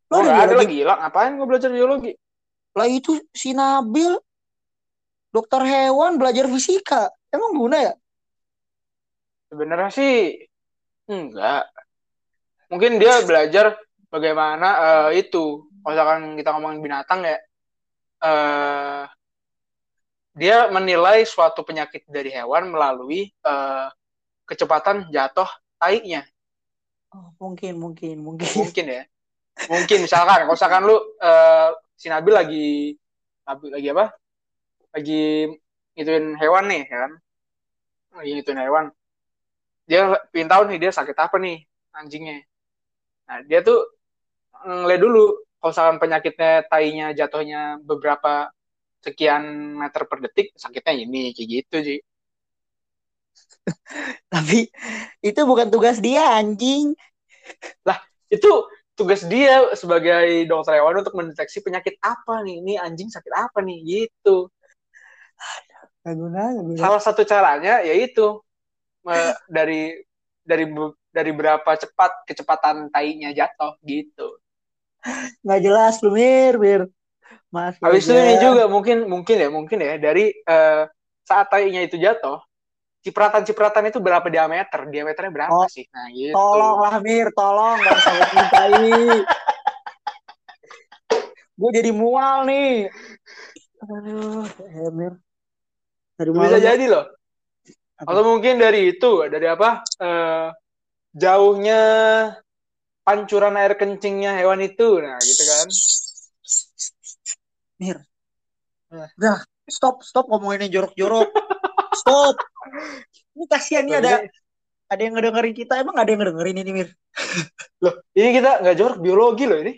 Lo 0.10 0.16
Gue 0.18 0.22
ada 0.22 0.30
gak 0.30 0.34
ada 0.34 0.46
biologi? 0.46 0.62
lagi 0.62 0.76
gila. 0.82 0.94
Ngapain 1.02 1.32
gue 1.38 1.48
belajar 1.50 1.70
biologi? 1.74 2.12
Lah 2.78 2.88
itu 2.88 3.12
si 3.36 3.50
Nabil 3.52 4.14
dokter 5.34 5.62
hewan 5.66 6.16
belajar 6.22 6.46
fisika. 6.48 7.10
Emang 7.34 7.52
guna 7.58 7.78
ya? 7.82 7.94
Sebenarnya 9.52 9.92
sih 9.92 10.16
enggak. 11.12 11.68
Mungkin 12.72 13.02
dia 13.04 13.20
belajar 13.26 13.76
bagaimana 14.08 14.68
eh, 15.12 15.20
itu. 15.26 15.68
Kalau 15.82 15.92
misalkan 15.98 16.38
kita 16.38 16.50
ngomongin 16.56 16.80
binatang 16.80 17.26
ya, 17.26 17.38
eh, 18.22 19.02
dia 20.32 20.72
menilai 20.72 21.28
suatu 21.28 21.64
penyakit 21.64 22.08
dari 22.08 22.32
hewan 22.32 22.72
melalui 22.72 23.32
eh, 23.32 23.88
kecepatan 24.48 25.12
jatuh 25.12 25.48
tainya. 25.76 26.24
Oh, 27.12 27.36
mungkin, 27.40 27.76
mungkin, 27.76 28.24
mungkin. 28.24 28.48
Mungkin 28.56 28.86
ya. 28.88 29.04
Mungkin 29.68 30.08
misalkan, 30.08 30.48
kalau 30.48 30.56
misalkan 30.56 30.84
lu 30.88 30.98
eh, 31.20 31.70
si 32.00 32.08
Nabil 32.08 32.34
lagi 32.34 32.68
Nabil 33.44 33.70
lagi 33.76 33.88
apa? 33.92 34.06
Lagi 34.96 35.24
ngituin 35.96 36.40
hewan 36.40 36.66
nih, 36.72 36.82
ya 36.88 36.98
kan? 37.08 37.12
Lagi 38.16 38.32
ngituin 38.40 38.62
hewan. 38.64 38.86
Dia 39.88 40.16
pengen 40.32 40.48
tahu 40.48 40.62
nih 40.72 40.80
dia 40.80 40.92
sakit 40.96 41.18
apa 41.20 41.36
nih 41.36 41.68
anjingnya. 41.92 42.48
Nah, 43.28 43.44
dia 43.44 43.60
tuh 43.60 43.84
ngeliat 44.64 45.02
dulu 45.04 45.36
kalau 45.60 45.72
misalkan 45.76 45.98
penyakitnya 46.00 46.54
tainya 46.72 47.08
jatuhnya 47.12 47.62
beberapa 47.84 48.50
sekian 49.02 49.76
meter 49.82 50.06
per 50.06 50.18
detik, 50.22 50.54
sakitnya 50.56 50.94
ini 50.94 51.34
kayak 51.34 51.48
gitu 51.50 51.78
sih. 51.82 52.00
Tapi 54.34 54.70
itu 55.26 55.42
bukan 55.46 55.68
tugas 55.74 55.98
dia, 56.02 56.38
anjing. 56.38 56.94
Itu 58.32 58.70
tugas 58.96 59.26
dia 59.28 59.74
sebagai 59.76 60.46
dokter 60.48 60.80
hewan 60.80 61.02
untuk 61.02 61.18
mendeteksi 61.18 61.60
penyakit 61.66 61.98
apa 62.00 62.46
nih, 62.46 62.62
ini 62.62 62.74
anjing 62.78 63.10
sakit 63.10 63.34
apa 63.34 63.60
nih, 63.60 63.78
gitu. 63.84 64.48
Gak 66.02 66.16
guna, 66.18 66.42
gak 66.56 66.66
guna. 66.66 66.80
salah 66.80 67.02
satu 67.02 67.22
caranya 67.26 67.82
yaitu 67.86 68.42
dari 69.56 70.02
dari 70.42 70.66
dari 71.12 71.32
berapa 71.36 71.72
cepat 71.76 72.26
kecepatan 72.30 72.90
tainya 72.90 73.34
jatuh 73.34 73.76
gitu. 73.84 74.40
Gak 75.42 75.60
jelas 75.66 75.98
lu, 76.06 76.14
Mir, 76.14 76.56
Mir. 76.62 76.82
Mas, 77.52 77.76
Habis 77.84 78.08
itu 78.08 78.16
ini 78.16 78.36
juga 78.40 78.64
mungkin 78.72 79.10
mungkin 79.12 79.36
ya 79.36 79.50
mungkin 79.52 79.78
ya 79.84 79.96
dari 80.00 80.32
eh, 80.32 80.84
saat 81.28 81.48
tainya 81.52 81.84
itu 81.84 82.00
jatuh 82.00 82.40
cipratan-cipratan 83.02 83.90
itu 83.90 83.98
berapa 83.98 84.26
diameter? 84.30 84.86
Diameternya 84.88 85.34
berapa 85.34 85.54
Oh, 85.58 85.68
sih? 85.68 85.86
Nah, 85.90 86.08
gitu. 86.14 86.34
Tolonglah, 86.38 86.96
Mir, 87.02 87.28
tolong. 87.34 87.78
Gak 87.82 87.96
usah 87.98 88.14
mintai. 88.30 88.74
Gue 91.58 91.70
jadi 91.74 91.92
mual 91.94 92.46
nih. 92.46 92.90
Aduh, 93.82 94.46
ya, 94.46 94.90
Mir. 94.94 95.14
Dari 96.18 96.30
Bisa 96.30 96.58
malam, 96.58 96.62
jadi 96.62 96.86
loh. 96.90 97.06
Apa? 98.02 98.10
Atau 98.18 98.24
mungkin 98.26 98.62
dari 98.62 98.98
itu, 98.98 99.12
dari 99.30 99.46
apa? 99.50 99.82
Eh, 100.02 100.48
jauhnya 101.18 101.82
pancuran 103.02 103.58
air 103.58 103.74
kencingnya 103.78 104.38
hewan 104.38 104.62
itu. 104.62 105.02
Nah, 105.02 105.18
gitu 105.22 105.44
kan. 105.46 105.68
Mir. 107.82 107.98
Udah, 108.94 109.42
stop, 109.66 110.06
stop 110.06 110.30
ngomongin 110.30 110.70
yang 110.70 110.86
jorok-jorok. 110.86 111.34
Stop. 111.98 112.38
Ini 113.34 113.46
kasihan 113.50 113.84
nih 113.90 113.98
ada 113.98 114.12
ada 114.92 115.02
yang 115.02 115.18
ngedengerin 115.18 115.56
kita. 115.58 115.82
Emang 115.82 115.98
ada 115.98 116.06
yang 116.06 116.22
ngedengerin 116.22 116.62
ini, 116.62 116.72
Mir? 116.78 116.90
Loh, 117.82 118.06
ini 118.14 118.30
kita 118.38 118.62
nggak 118.62 118.78
jorok 118.78 119.00
biologi 119.02 119.50
loh 119.50 119.58
ini. 119.58 119.74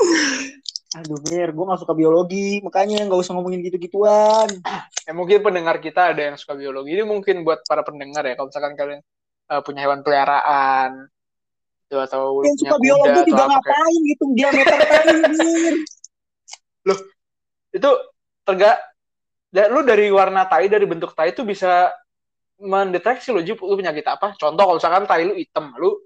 Aduh, 0.98 1.18
Mir, 1.26 1.50
gue 1.50 1.64
gak 1.66 1.80
suka 1.82 1.94
biologi. 1.94 2.62
Makanya 2.62 3.02
gak 3.10 3.18
usah 3.18 3.34
ngomongin 3.34 3.66
gitu-gituan. 3.66 4.46
Ya 5.02 5.10
mungkin 5.10 5.42
pendengar 5.42 5.82
kita 5.82 6.14
ada 6.14 6.22
yang 6.32 6.36
suka 6.38 6.54
biologi. 6.54 6.94
Ini 6.94 7.02
mungkin 7.02 7.42
buat 7.42 7.66
para 7.66 7.82
pendengar 7.82 8.22
ya. 8.22 8.38
Kalau 8.38 8.46
misalkan 8.46 8.74
kalian 8.78 9.00
eh, 9.50 9.60
punya 9.66 9.90
hewan 9.90 10.06
peliharaan, 10.06 11.10
itu 11.90 11.96
atau 11.98 12.46
Yang 12.46 12.56
suka 12.62 12.76
biologi 12.78 13.20
juga 13.26 13.42
apa 13.42 13.58
kayak 13.58 13.62
ngapain 13.66 14.00
gitu. 14.06 14.24
Diameter 14.38 14.78
tadi, 14.86 15.18
Mir. 16.84 16.98
itu 17.74 17.90
terga 18.44 18.78
dan 19.50 19.72
lu 19.72 19.82
dari 19.82 20.10
warna 20.12 20.46
tai 20.46 20.68
dari 20.70 20.86
bentuk 20.86 21.16
tai 21.16 21.32
itu 21.34 21.42
bisa 21.42 21.90
mendeteksi 22.60 23.34
lo 23.34 23.42
Jup, 23.42 23.62
lu 23.66 23.74
penyakit 23.74 24.06
apa 24.06 24.36
contoh 24.38 24.62
kalau 24.62 24.78
misalkan 24.78 25.04
tai 25.10 25.26
lu 25.26 25.34
hitam 25.34 25.74
lu 25.74 25.98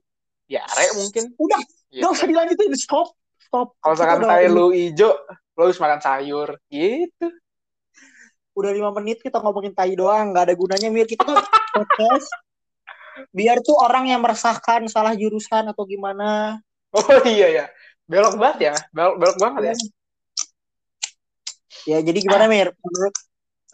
diare 0.48 0.96
mungkin 0.96 1.36
Udah, 1.36 1.60
gitu. 1.92 2.00
gak 2.00 2.10
usah 2.16 2.26
dilanjutin. 2.28 2.72
Stop. 2.78 3.12
Stop. 3.36 3.76
kalau 3.84 3.94
misalkan 3.96 4.20
tai 4.24 4.46
lu 4.48 4.72
hijau 4.72 5.12
lu 5.58 5.60
harus 5.68 5.80
makan 5.80 6.00
sayur 6.00 6.48
gitu 6.72 7.28
Udah 8.58 8.74
lima 8.74 8.90
menit 8.90 9.22
kita 9.22 9.38
ngomongin 9.38 9.70
tai 9.70 9.94
doang. 9.94 10.34
Gak 10.34 10.50
ada 10.50 10.54
gunanya, 10.58 10.90
Mir. 10.90 11.06
Kita 11.06 11.22
kan 11.22 11.46
podcast. 11.78 12.26
Biar 13.30 13.62
tuh 13.62 13.78
orang 13.78 14.10
yang 14.10 14.18
meresahkan 14.18 14.82
salah 14.90 15.14
jurusan 15.14 15.70
atau 15.70 15.86
gimana. 15.86 16.58
oh 16.90 17.22
iya 17.28 17.48
ya 17.52 17.64
belok 18.08 18.40
banget 18.40 18.58
ya 18.72 18.74
belok, 18.96 19.14
belok 19.20 19.36
banget 19.36 19.62
ya 19.62 19.74
Ya, 21.84 21.98
jadi 22.00 22.18
gimana, 22.24 22.48
Mir? 22.48 22.72
Menurut 22.80 23.14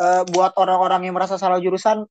eh, 0.00 0.22
buat 0.30 0.52
orang-orang 0.58 1.06
yang 1.06 1.14
merasa 1.14 1.38
salah 1.38 1.58
jurusan, 1.62 2.06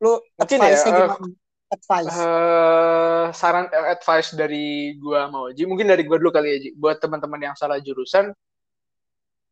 lu 0.00 0.12
Mungkin 0.36 0.58
advice-nya 0.60 0.92
ya, 0.92 0.96
eh, 0.96 1.00
gimana? 1.00 1.26
Advice. 1.66 2.14
eh 2.14 3.26
saran 3.34 3.66
eh, 3.66 3.86
advice 3.98 4.38
dari 4.38 4.94
gua 5.02 5.26
mau 5.26 5.50
Ji 5.50 5.66
mungkin 5.66 5.90
dari 5.90 6.06
gua 6.06 6.14
dulu 6.22 6.30
kali 6.30 6.46
ya 6.54 6.58
Ji 6.62 6.70
buat 6.78 7.02
teman-teman 7.02 7.42
yang 7.42 7.56
salah 7.58 7.82
jurusan 7.82 8.30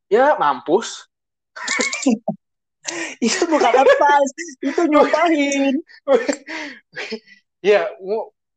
ya 0.06 0.38
mampus 0.38 1.10
itu 3.24 3.42
bukan 3.50 3.72
advice, 3.72 4.34
itu 4.62 4.82
nyumpahin. 4.86 5.74
ya 7.74 7.90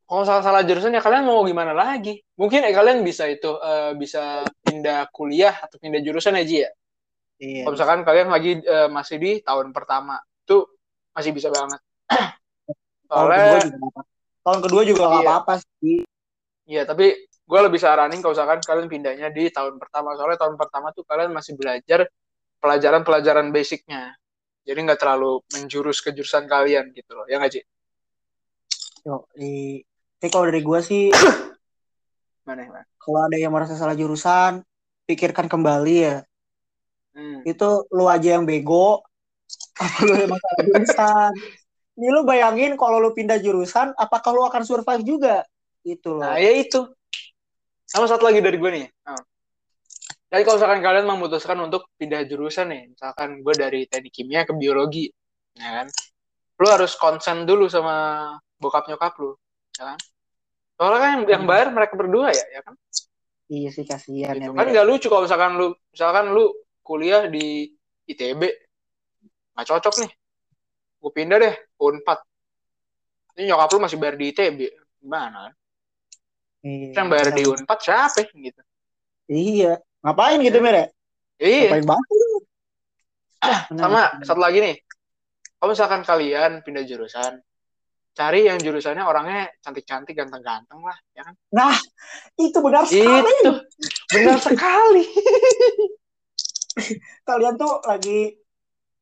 kalau 0.05 0.23
salah 0.27 0.43
salah 0.45 0.61
jurusan 0.61 0.93
ya 0.93 1.01
kalian 1.01 1.25
mau 1.25 1.41
gimana 1.41 1.73
lagi 1.73 2.21
mungkin 2.37 2.61
ya 2.61 2.71
kalian 2.77 3.01
bisa 3.01 3.25
itu 3.25 3.57
eh, 3.57 3.97
bisa 3.97 4.45
pindah 4.61 5.09
kuliah 5.09 5.55
atau 5.65 5.81
pindah 5.81 6.03
jurusan 6.05 6.37
ya 6.37 6.45
Ji 6.45 6.57
ya 6.61 6.69
Iya. 7.37 7.63
kalau 7.65 7.73
misalkan 7.77 7.99
kalian 8.01 8.29
lagi 8.33 8.51
eh, 8.59 8.89
masih 8.89 9.17
di 9.21 9.31
tahun 9.45 9.69
pertama 9.69 10.17
itu 10.17 10.65
masih 11.13 11.31
bisa 11.33 11.49
banget 11.53 11.81
Tahun 13.07 13.23
kedua 13.23 13.39
soalnya 13.39 13.71
juga 13.71 14.01
Tahun 14.43 14.59
kedua 14.63 14.81
juga 14.87 15.03
Iya. 15.07 15.17
apa-apa 15.23 15.53
sih. 15.59 15.99
Iya, 16.67 16.83
tapi 16.83 17.15
gue 17.23 17.59
lebih 17.63 17.79
saranin 17.79 18.19
kalau 18.19 18.35
misalkan 18.35 18.59
kalian 18.59 18.87
pindahnya 18.91 19.27
di 19.31 19.47
tahun 19.47 19.79
pertama 19.79 20.15
soalnya 20.19 20.35
tahun 20.35 20.59
pertama 20.59 20.91
tuh 20.91 21.07
kalian 21.07 21.31
masih 21.31 21.55
belajar 21.55 22.03
pelajaran-pelajaran 22.59 23.55
basicnya 23.55 24.19
jadi 24.67 24.75
nggak 24.83 24.99
terlalu 24.99 25.39
menjurus 25.55 26.03
ke 26.03 26.11
jurusan 26.11 26.43
kalian 26.43 26.91
gitu 26.91 27.15
loh 27.15 27.23
ya 27.31 27.39
nggak 27.39 27.55
Ci? 27.55 27.61
Yo, 29.07 29.23
di 29.31 29.79
tapi 30.19 30.27
kalau 30.27 30.51
dari 30.51 30.59
gua 30.59 30.83
sih 30.83 31.07
mana 32.47 32.67
mana 32.67 32.83
kalau 32.99 33.19
ada 33.23 33.39
yang 33.39 33.55
merasa 33.55 33.79
salah 33.79 33.95
jurusan 33.95 34.59
pikirkan 35.07 35.47
kembali 35.47 35.95
ya 36.03 36.17
hmm. 37.17 37.41
itu 37.49 37.69
lu 37.89 38.05
aja 38.05 38.37
yang 38.37 38.45
bego. 38.45 39.01
Apa 39.81 39.97
lu 40.05 40.13
yang 40.13 40.31
salah 40.37 40.61
jurusan 40.61 41.33
ini 41.97 42.13
lu 42.13 42.21
bayangin 42.21 42.77
kalau 42.77 43.01
lu 43.01 43.09
pindah 43.09 43.41
jurusan 43.41 43.89
apakah 43.97 44.29
lu 44.29 44.45
akan 44.45 44.61
survive 44.61 45.01
juga? 45.01 45.41
Gitu 45.81 46.13
loh. 46.13 46.21
Nah 46.29 46.37
ya 46.37 46.53
itu. 46.53 46.85
Sama 47.89 48.05
satu 48.05 48.29
lagi 48.29 48.37
dari 48.37 48.61
gue 48.61 48.71
nih. 48.71 48.87
Oh. 49.09 49.23
jadi 50.27 50.43
kalau 50.43 50.59
misalkan 50.59 50.83
kalian 50.83 51.07
memutuskan 51.07 51.55
untuk 51.63 51.87
pindah 51.95 52.27
jurusan 52.27 52.67
nih 52.67 52.91
misalkan 52.91 53.39
gue 53.39 53.53
dari 53.55 53.87
teknik 53.87 54.11
kimia 54.11 54.43
ke 54.43 54.51
biologi 54.53 55.07
ya 55.55 55.81
kan? 55.81 55.87
Lu 56.59 56.67
harus 56.67 56.99
konsen 56.99 57.47
dulu 57.47 57.71
sama 57.71 58.35
bokap 58.59 58.91
nyokap 58.91 59.15
lu 59.23 59.39
ya 59.79 59.95
kan? 59.95 59.99
Soalnya 60.77 60.99
kan 60.99 61.09
yang, 61.09 61.23
yang 61.25 61.43
Hmm. 61.47 61.49
bayar 61.49 61.67
mereka 61.73 61.93
berdua 61.95 62.35
ya 62.35 62.45
ya 62.53 62.61
kan? 62.61 62.75
Iya 63.47 63.69
sih 63.71 63.87
kasihan 63.87 64.35
gitu. 64.35 64.51
ya 64.51 64.53
kan 64.53 64.67
nggak 64.67 64.85
lucu 64.85 65.07
kalau 65.07 65.23
misalkan 65.23 65.51
lu 65.55 65.67
misalkan 65.95 66.25
lu 66.35 66.45
kuliah 66.87 67.27
di 67.27 67.67
ITB 68.07 68.41
nggak 69.51 69.67
cocok 69.67 69.95
nih. 70.07 70.11
Gue 71.03 71.11
pindah 71.11 71.37
deh 71.43 71.55
Unpad. 71.83 72.19
Ini 73.35 73.51
nyokap 73.51 73.69
lu 73.75 73.79
masih 73.83 73.99
bayar 73.99 74.15
di 74.15 74.31
ITB 74.31 74.59
gimana? 75.03 75.51
Iya, 76.63 76.95
yang 76.95 77.07
bayar 77.11 77.35
di 77.35 77.43
benar. 77.43 77.59
Unpad 77.59 77.79
siapa 77.83 78.23
gitu? 78.31 78.61
Iya. 79.27 79.83
Ngapain 80.01 80.39
gitu 80.39 80.57
Mir 80.63 80.75
ya? 80.75 80.85
Iya. 81.43 81.67
Ngapain 81.75 81.85
banget 81.85 82.07
Benar, 83.37 83.81
sama 83.83 84.01
satu 84.25 84.39
lagi 84.41 84.57
nih. 84.63 84.75
Kalau 85.57 85.69
misalkan 85.73 86.01
kalian 86.07 86.51
pindah 86.63 86.85
jurusan 86.87 87.41
cari 88.17 88.49
yang 88.49 88.57
jurusannya 88.57 89.05
orangnya 89.05 89.45
cantik-cantik 89.61 90.17
ganteng-ganteng 90.17 90.81
lah 90.81 90.97
ya 91.13 91.21
kan? 91.21 91.33
Nah 91.53 91.77
itu 92.37 92.57
benar 92.65 92.85
sekali. 92.89 93.29
Itu. 93.45 93.53
Benar 94.17 94.37
sekali 94.47 95.05
kalian 97.29 97.55
tuh 97.57 97.81
lagi 97.83 98.37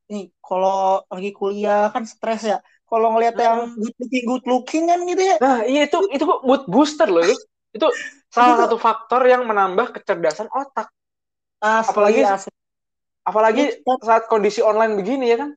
nih 0.06 0.30
kalau 0.40 1.02
lagi 1.10 1.32
kuliah 1.32 1.90
kan 1.92 2.06
stres 2.06 2.46
ya. 2.46 2.58
Kalau 2.86 3.18
ngelihat 3.18 3.36
yang 3.36 3.58
Hmm. 3.66 3.82
good 3.82 3.96
looking 3.98 4.26
good 4.26 4.46
looking 4.46 4.84
kan 4.86 5.00
gitu 5.04 5.24
ya. 5.26 5.36
Nah 5.42 5.66
iya 5.66 5.90
itu 5.90 5.98
itu 6.14 6.26
mood 6.46 6.64
booster 6.70 7.10
loh 7.10 7.26
itu 7.26 7.36
itu 7.74 7.88
salah 8.30 8.56
satu 8.62 8.78
faktor 8.78 9.26
yang 9.26 9.44
menambah 9.44 9.92
kecerdasan 9.92 10.48
otak. 10.48 10.88
Asli 11.60 11.92
Apalagi- 11.92 12.24
asli. 12.24 12.54
apalagi 13.26 13.64
Iya. 13.82 13.98
saat 14.06 14.30
kondisi 14.30 14.62
online 14.62 14.94
begini 14.94 15.34
ya 15.34 15.38
kan? 15.42 15.50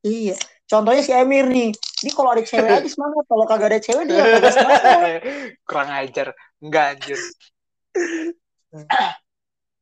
Iya. 0.00 0.34
Contohnya 0.64 1.04
si 1.04 1.12
Emir 1.12 1.44
nih. 1.44 1.68
Ini 2.00 2.10
kalau 2.16 2.32
ada 2.32 2.40
cewek 2.40 2.64
aja 2.80 2.88
semangat. 2.88 3.24
Kalau 3.28 3.44
kagak 3.44 3.68
ada 3.68 3.80
cewek 3.84 4.04
dia 4.08 4.24
kagak 4.24 4.52
semangat. 4.56 4.80
Kurang 5.68 5.90
ajar. 5.92 6.26
Enggak 6.64 6.84
anjir. 6.96 7.20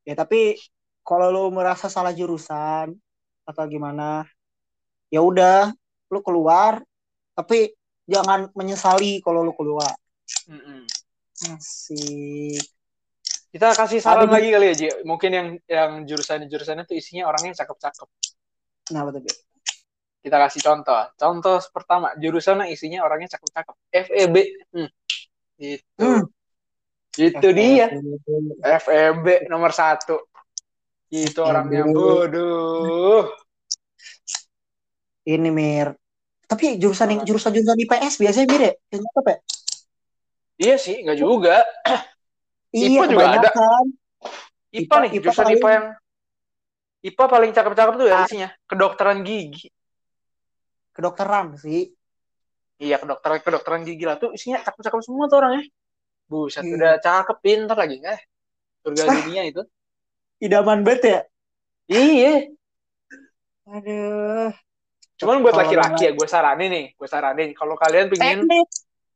Ya 0.03 0.15
tapi 0.19 0.59
kalau 1.03 1.29
lu 1.31 1.45
merasa 1.51 1.91
salah 1.91 2.15
jurusan 2.15 2.95
atau 3.43 3.65
gimana 3.67 4.27
ya 5.11 5.21
udah 5.23 5.75
lu 6.09 6.21
keluar. 6.23 6.83
Tapi 7.33 7.73
jangan 8.07 8.53
menyesali 8.55 9.23
kalau 9.25 9.43
lu 9.43 9.53
keluar. 9.57 9.93
Mm-mm. 10.49 10.85
asik. 11.59 12.63
Kita 13.53 13.75
kasih 13.77 14.01
saran 14.01 14.31
Ada- 14.31 14.35
lagi 14.39 14.49
kali 14.55 14.67
ya 14.71 14.75
Ji. 14.75 14.89
Mungkin 15.05 15.31
yang 15.33 15.49
yang 15.67 15.91
jurusan 16.07 16.47
jurusannya 16.47 16.87
tuh 16.87 16.97
isinya 16.97 17.27
orangnya 17.29 17.53
cakep-cakep. 17.65 18.09
Nah 18.95 19.03
betul 19.09 19.27
kita 20.23 20.37
kasih 20.39 20.61
contoh. 20.63 21.03
Contoh 21.19 21.59
pertama 21.75 22.15
jurusannya 22.15 22.71
isinya 22.71 23.03
orangnya 23.03 23.35
cakep-cakep. 23.35 23.75
FEB 23.91 24.37
hmm. 24.71 24.89
itu 25.59 25.83
Hmm. 25.99 26.23
itu 27.19 27.43
FEB. 27.43 27.59
dia. 27.59 27.87
FEB 28.63 29.51
nomor 29.51 29.75
satu 29.75 30.31
itu 31.13 31.29
FEB. 31.37 31.45
orangnya 31.45 31.83
bodoh. 31.85 33.29
Ini 35.23 35.51
Mir. 35.53 35.93
Tapi 36.49 36.77
jurusan 36.77 37.09
yang 37.13 37.21
jurusan 37.23 37.53
jurusan 37.53 37.79
IPS 37.79 38.15
biasanya 38.19 38.47
Mir 38.49 38.63
ya? 38.63 38.73
Yang 38.91 39.01
cakep 39.07 39.25
ya? 39.25 39.37
Iya 40.63 40.75
sih 40.77 40.97
nggak 41.05 41.19
juga. 41.19 41.57
Iya 42.73 42.87
IPA 42.89 43.05
juga 43.07 43.25
ada. 43.29 43.51
kebanyakan. 43.53 43.85
IPA 44.73 44.95
nih 44.97 45.11
IPA 45.11 45.17
jurusan 45.21 45.45
paling- 45.45 45.59
IPA 45.61 45.69
yang 45.71 45.87
IPA 47.03 47.25
paling 47.29 47.51
cakep-cakep 47.53 47.95
tuh 47.95 48.07
ya 48.09 48.17
isinya. 48.25 48.49
Kedokteran 48.65 49.19
gigi. 49.21 49.69
Kedokteran 50.93 51.47
sih. 51.57 51.93
Iya 52.79 52.97
kedokteran 52.99 53.39
kedokteran 53.45 53.83
gigi 53.85 54.05
lah. 54.09 54.17
Tuh 54.17 54.33
isinya 54.33 54.65
cakep-cakep 54.65 55.01
semua 55.05 55.29
tuh 55.29 55.39
orangnya. 55.39 55.65
Buset 56.25 56.65
Iya. 56.65 56.73
udah 56.73 56.93
cakep 56.99 57.37
pintar 57.45 57.77
lagi 57.77 58.01
eh. 58.01 58.21
Surga 58.81 59.03
dunia 59.07 59.45
itu 59.45 59.63
idaman 60.43 60.83
banget 60.83 61.03
ya? 61.07 61.21
Iya. 61.87 62.35
Aduh. 63.71 64.51
Cuman 65.23 65.39
buat 65.39 65.55
laki-laki 65.55 66.11
ya 66.11 66.13
gue 66.19 66.27
saranin 66.27 66.71
nih 66.71 66.87
gue 66.99 67.09
saranin. 67.09 67.55
Kalau 67.55 67.79
kalian 67.79 68.11
pingin 68.11 68.43
teknik. 68.43 68.69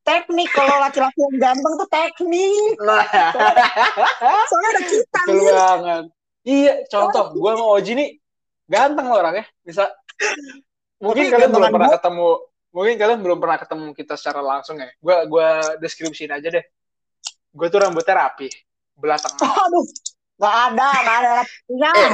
Teknik. 0.07 0.49
Kalau 0.55 0.77
laki-laki 0.79 1.19
yang 1.19 1.37
ganteng 1.43 1.73
tuh 1.75 1.89
teknik. 1.91 2.75
Soalnya 4.51 4.71
ada 4.71 4.83
kita 4.87 5.21
betul 5.27 5.35
Mir. 5.43 5.55
banget. 5.55 6.05
Iya 6.47 6.73
contoh 6.87 7.25
gue 7.35 7.51
sama 7.59 7.67
Oji 7.75 7.93
nih 7.99 8.11
ganteng 8.71 9.07
loh 9.11 9.19
orangnya 9.19 9.47
bisa. 9.67 9.91
Mungkin 11.03 11.27
Tapi 11.27 11.35
kalian 11.35 11.51
belum 11.51 11.75
pernah 11.75 11.91
ketemu 11.99 12.29
mungkin 12.71 12.95
kalian 13.01 13.21
belum 13.25 13.39
pernah 13.43 13.59
ketemu 13.59 13.87
kita 13.99 14.15
secara 14.15 14.41
langsung 14.47 14.79
ya. 14.79 14.89
Gue 15.03 15.17
gue 15.27 15.49
deskripsiin 15.83 16.31
aja 16.31 16.49
deh. 16.55 16.65
Gue 17.51 17.67
tuh 17.67 17.83
rambutnya 17.83 18.15
rapi 18.15 18.47
belah 18.95 19.19
tengah. 19.19 19.43
Aduh 19.43 20.15
nggak 20.37 20.55
ada 20.70 20.88
nggak 20.92 21.16
ada 21.20 21.31
rapinya 21.40 21.90
eh, 21.96 22.12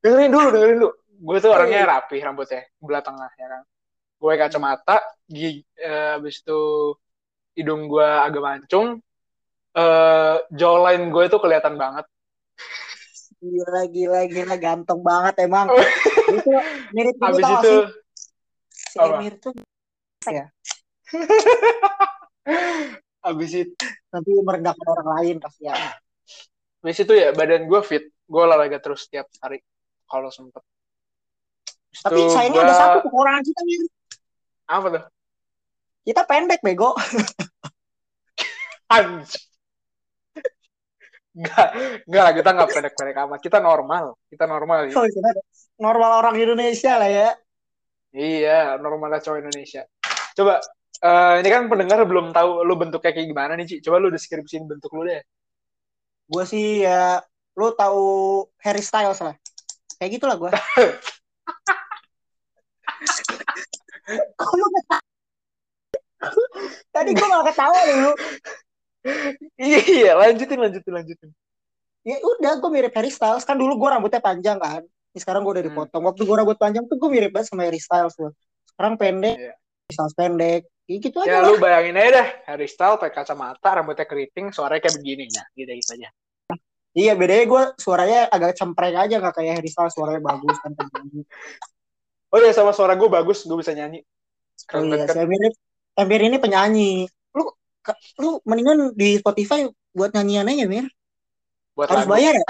dengerin 0.00 0.30
dulu 0.32 0.48
dengerin 0.52 0.76
dulu. 0.80 0.90
Gue 1.24 1.38
tuh 1.40 1.50
orangnya 1.56 1.80
Iya. 1.84 1.90
rapi 1.96 2.16
rambutnya 2.20 2.62
belah 2.82 3.02
tengah 3.04 3.30
ya 3.36 3.46
kan. 3.48 3.62
Gue 4.20 4.32
kacamata 4.36 4.96
gigi 5.28 5.64
eh, 5.76 6.16
habis 6.18 6.40
itu 6.40 6.60
hidung 7.54 7.86
gue 7.88 8.04
agak 8.04 8.42
mancung 8.42 8.98
eh 9.74 10.36
jawline 10.54 11.10
gue 11.10 11.24
tuh 11.28 11.40
kelihatan 11.40 11.76
banget. 11.80 12.06
Gila 13.44 13.82
gila 13.92 14.20
gila 14.30 14.56
ganteng 14.56 15.00
banget 15.04 15.34
emang. 15.44 15.68
Itu 16.32 16.50
mirip 16.96 17.20
gak 17.20 17.36
itu 17.36 17.60
sih? 17.60 17.80
Si 18.72 18.96
apa? 18.96 19.20
Emir 19.20 19.36
tuh 19.36 19.52
habis 23.24 23.52
itu 23.56 23.72
nanti 24.12 24.30
merendahkan 24.40 24.86
orang 24.88 25.08
lain 25.20 25.36
kasihan 25.40 25.76
habis 26.84 27.00
itu 27.00 27.12
ya 27.16 27.32
badan 27.32 27.64
gue 27.64 27.80
fit 27.80 28.04
gue 28.04 28.40
olahraga 28.44 28.76
terus 28.76 29.08
setiap 29.08 29.24
hari 29.40 29.64
kalau 30.04 30.28
sempet 30.28 30.60
Habis 31.94 32.04
tapi 32.04 32.20
sayangnya 32.28 32.60
gua- 32.60 32.68
ada 32.68 32.74
satu 32.76 32.98
kekurangan 33.08 33.42
kita 33.42 33.60
Mir 33.64 33.82
apa 34.68 34.86
tuh 34.92 35.02
kita 36.04 36.22
pendek 36.28 36.60
bego 36.60 36.92
Anjir. 38.92 39.40
Enggak, 41.34 41.68
enggak, 42.06 42.28
kita 42.38 42.48
enggak 42.54 42.70
pendek-pendek 42.70 43.16
amat. 43.26 43.38
Kita 43.42 43.58
normal. 43.58 44.04
Kita 44.30 44.44
normal. 44.46 44.86
Ya. 44.86 44.94
Oh, 44.94 45.08
kita 45.08 45.30
normal 45.82 46.22
orang 46.22 46.36
Indonesia 46.38 46.94
lah 46.94 47.10
ya 47.10 47.30
Iya, 48.14 48.78
normalnya 48.78 49.18
cowok 49.18 49.42
Indonesia. 49.42 49.82
Coba, 50.38 50.62
eh, 51.02 51.34
ini 51.42 51.48
kan 51.50 51.66
pendengar 51.66 51.98
belum 52.06 52.30
tahu 52.30 52.62
lu 52.62 52.78
bentuknya 52.78 53.10
kayak 53.10 53.26
gimana 53.26 53.58
nih, 53.58 53.66
Ci. 53.66 53.76
Coba 53.82 53.98
lu 53.98 54.14
deskripsiin 54.14 54.70
bentuk 54.70 54.94
lu 54.94 55.02
deh. 55.10 55.18
Gue 56.34 56.44
sih 56.50 56.82
ya 56.82 57.22
lu 57.54 57.70
tahu 57.78 58.04
Harry 58.58 58.82
Styles 58.82 59.22
lah 59.22 59.38
kayak 60.02 60.18
gitulah 60.18 60.34
gue 60.34 60.50
lu? 60.50 60.58
Tadi 66.94 67.10
gue 67.12 67.26
malah 67.26 67.46
ketawa 67.46 67.78
dulu. 67.84 68.12
Iya, 69.60 69.80
iya, 69.84 70.12
lanjutin, 70.16 70.58
lanjutin, 70.60 70.92
lanjutin. 70.94 71.30
Ya 72.04 72.20
udah, 72.20 72.60
gue 72.60 72.70
mirip 72.72 72.92
Harry 72.96 73.12
Styles. 73.12 73.44
Kan 73.44 73.56
dulu 73.60 73.76
gue 73.76 73.88
rambutnya 73.88 74.20
panjang 74.20 74.56
kan. 74.60 74.84
Ini 74.84 75.18
sekarang 75.20 75.44
gue 75.44 75.60
udah 75.60 75.64
dipotong. 75.64 76.02
Waktu 76.04 76.22
gue 76.24 76.36
rambut 76.36 76.56
panjang 76.56 76.84
tuh 76.88 76.96
gue 76.96 77.10
mirip 77.12 77.30
banget 77.32 77.52
sama 77.52 77.68
Harry 77.68 77.80
Styles 77.80 78.16
tuh. 78.16 78.32
Sekarang 78.72 78.96
pendek. 78.96 79.36
Harry 79.36 79.92
Styles 79.92 80.14
pendek. 80.16 80.62
Ya 80.84 80.96
gitu 81.00 81.16
aja 81.24 81.28
Ya, 81.28 81.36
lah. 81.40 81.48
lu 81.48 81.56
bayangin 81.56 81.96
aja 81.96 82.10
deh. 82.20 82.28
Harry 82.44 82.68
Styles 82.68 83.00
pakai 83.00 83.24
kacamata, 83.24 83.68
rambutnya 83.72 84.04
keriting, 84.04 84.52
suaranya 84.52 84.84
kayak 84.84 84.96
begini. 85.00 85.24
Nah, 85.32 85.44
gitu-gitu 85.56 85.92
aja. 85.96 86.08
Iya, 86.94 87.18
bedanya 87.18 87.44
gue 87.50 87.62
suaranya 87.82 88.30
agak 88.30 88.54
cempreng 88.54 88.94
aja. 88.94 89.18
Gak 89.18 89.34
kayak 89.34 89.58
Harry 89.58 89.70
Styles. 89.70 89.92
Suaranya 89.98 90.22
bagus 90.22 90.56
kan. 90.62 90.72
Oh 92.30 92.38
iya, 92.38 92.54
sama 92.54 92.70
suara 92.70 92.94
gue 92.94 93.10
bagus. 93.10 93.42
Gue 93.42 93.58
bisa 93.58 93.74
nyanyi. 93.74 94.02
Oh 94.02 94.78
Keren 94.78 94.82
iya, 94.86 94.90
banget 94.94 95.06
kan? 95.10 95.14
si 95.14 95.20
Emir, 95.26 95.52
Emir 95.98 96.20
ini 96.22 96.36
penyanyi. 96.38 96.92
Lu, 97.34 97.50
lu 98.22 98.30
mendingan 98.46 98.94
di 98.94 99.18
Spotify 99.18 99.66
buat 99.90 100.14
nyanyiannya 100.14 100.66
Mir. 100.70 100.86
buat 101.74 101.90
Harus 101.90 102.06
lagu. 102.06 102.14
bayar 102.14 102.34
ya? 102.38 102.46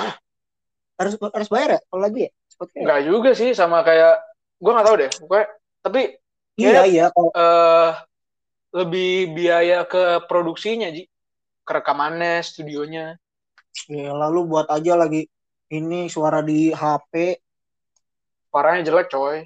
Harus 1.00 1.12
harus 1.16 1.48
bayar 1.48 1.68
ya 1.76 1.80
kalau 1.88 2.00
lagu 2.04 2.18
ya? 2.20 2.30
Spotify? 2.52 2.80
Enggak 2.84 3.00
juga 3.08 3.30
sih 3.32 3.50
sama 3.56 3.80
kayak 3.80 4.20
gue 4.60 4.72
nggak 4.72 4.86
tahu 4.86 4.96
deh. 5.00 5.10
Pokoknya 5.24 5.46
tapi 5.80 6.02
Iya 6.54 6.86
iya 6.86 7.04
kalau 7.10 7.32
eh 7.34 7.90
lebih 8.76 9.34
biaya 9.34 9.82
ke 9.88 10.22
produksinya 10.28 10.92
Ji. 10.92 11.08
Ke 11.64 11.80
rekamannya, 11.80 12.44
studionya. 12.44 13.16
Ya, 13.86 14.10
lalu 14.10 14.40
buat 14.44 14.66
aja 14.68 14.94
lagi 14.94 15.26
ini 15.68 16.06
suara 16.06 16.40
di 16.40 16.70
HP 16.70 17.38
Suaranya 18.48 18.86
jelek 18.86 19.10
coy. 19.10 19.42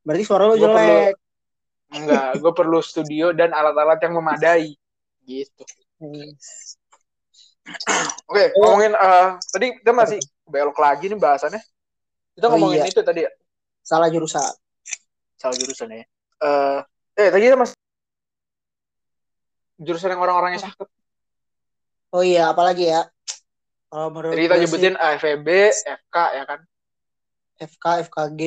berarti 0.00 0.22
suara 0.22 0.46
lo 0.46 0.54
Gua 0.54 0.70
perlu- 0.70 0.78
jelek. 0.78 1.14
Enggak, 1.86 2.30
gue 2.38 2.52
perlu 2.52 2.78
studio 2.78 3.30
dan 3.30 3.50
alat-alat 3.50 3.98
yang 3.98 4.14
memadai. 4.14 4.74
Gitu. 5.22 5.62
Oke, 8.26 8.44
ngomongin 8.54 8.94
eh, 8.94 9.26
tadi 9.50 9.66
kita 9.78 9.90
masih 9.90 10.18
belok 10.44 10.78
lagi 10.78 11.10
nih 11.10 11.18
bahasannya. 11.18 11.58
Kita 12.34 12.46
Oh, 12.46 12.50
ngomongin 12.54 12.82
iya. 12.82 12.90
itu 12.90 13.02
tadi 13.02 13.26
ya, 13.26 13.30
Salah 13.82 14.06
jurusan. 14.06 14.42
salah 15.34 15.54
jurusan 15.54 15.90
ya. 15.90 16.06
Eh, 16.38 16.78
eh 17.16 17.28
tadi 17.30 17.42
kita 17.44 17.58
masih 17.58 17.74
jurusan 19.78 20.10
yang 20.10 20.22
orang-orangnya 20.22 20.62
cakep. 20.62 20.86
Oh 22.10 22.22
iya, 22.22 22.50
apalagi 22.50 22.90
ya? 22.90 23.06
Kalau 23.86 24.10
menurut 24.10 24.34
Jadi 24.34 24.42
kita 24.44 24.54
gue 24.54 24.58
sih, 24.58 24.62
nyebutin 24.66 24.96
AFB, 24.98 25.48
FK 25.72 26.16
ya 26.34 26.44
kan. 26.44 26.60
FK, 27.56 27.84
FKG, 28.10 28.42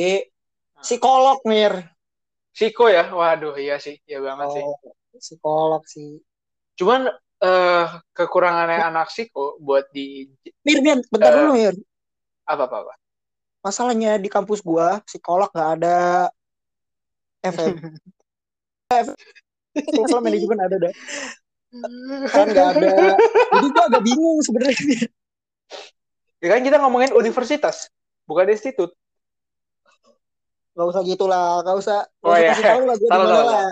psikolog 0.80 1.40
Mir. 1.44 1.74
Siko 2.52 2.92
ya, 2.92 3.08
waduh 3.10 3.56
iya 3.56 3.80
sih, 3.80 3.98
iya 4.04 4.20
banget 4.20 4.48
sih. 4.52 4.64
Oh, 4.64 4.76
psikolog 5.16 5.84
sih. 5.88 6.20
Cuman 6.76 7.08
eh 7.40 7.88
kekurangannya 8.12 8.84
anak 8.84 9.08
Siko 9.10 9.56
buat 9.58 9.88
di 9.96 10.28
Mir, 10.68 10.84
Mir, 10.84 11.00
bentar 11.08 11.32
Eh. 11.32 11.36
dulu 11.40 11.52
Mir. 11.56 11.76
apa 12.44 12.66
apa 12.68 12.76
apa. 12.84 12.94
Masalahnya 13.64 14.20
di 14.20 14.28
kampus 14.28 14.60
gua 14.60 15.00
psikolog 15.08 15.48
nggak 15.52 15.72
ada 15.80 15.98
FM. 17.46 17.76
Program 19.96 20.22
manajemen 20.26 20.60
ada 20.60 20.76
dah. 20.82 20.94
Kan 22.34 22.46
nggak 22.50 22.68
ada. 22.76 22.88
Jadi 23.54 23.68
gua 23.70 23.84
agak 23.86 24.02
bingung 24.02 24.40
sebenarnya. 24.42 25.06
Ya 26.40 26.48
kan 26.56 26.62
kita 26.64 26.80
ngomongin 26.80 27.12
universitas, 27.14 27.92
bukan 28.26 28.48
institut. 28.50 28.96
Gak 30.74 30.88
usah 30.96 31.02
gitu 31.04 31.28
lah, 31.28 31.60
gak 31.68 31.76
usah. 31.76 32.00
Gak 32.24 32.24
Oh, 32.24 32.36
iya. 32.40 32.56
kasih 32.56 32.64
tahu 32.64 32.84
lah 33.28 33.44
lah. 33.44 33.64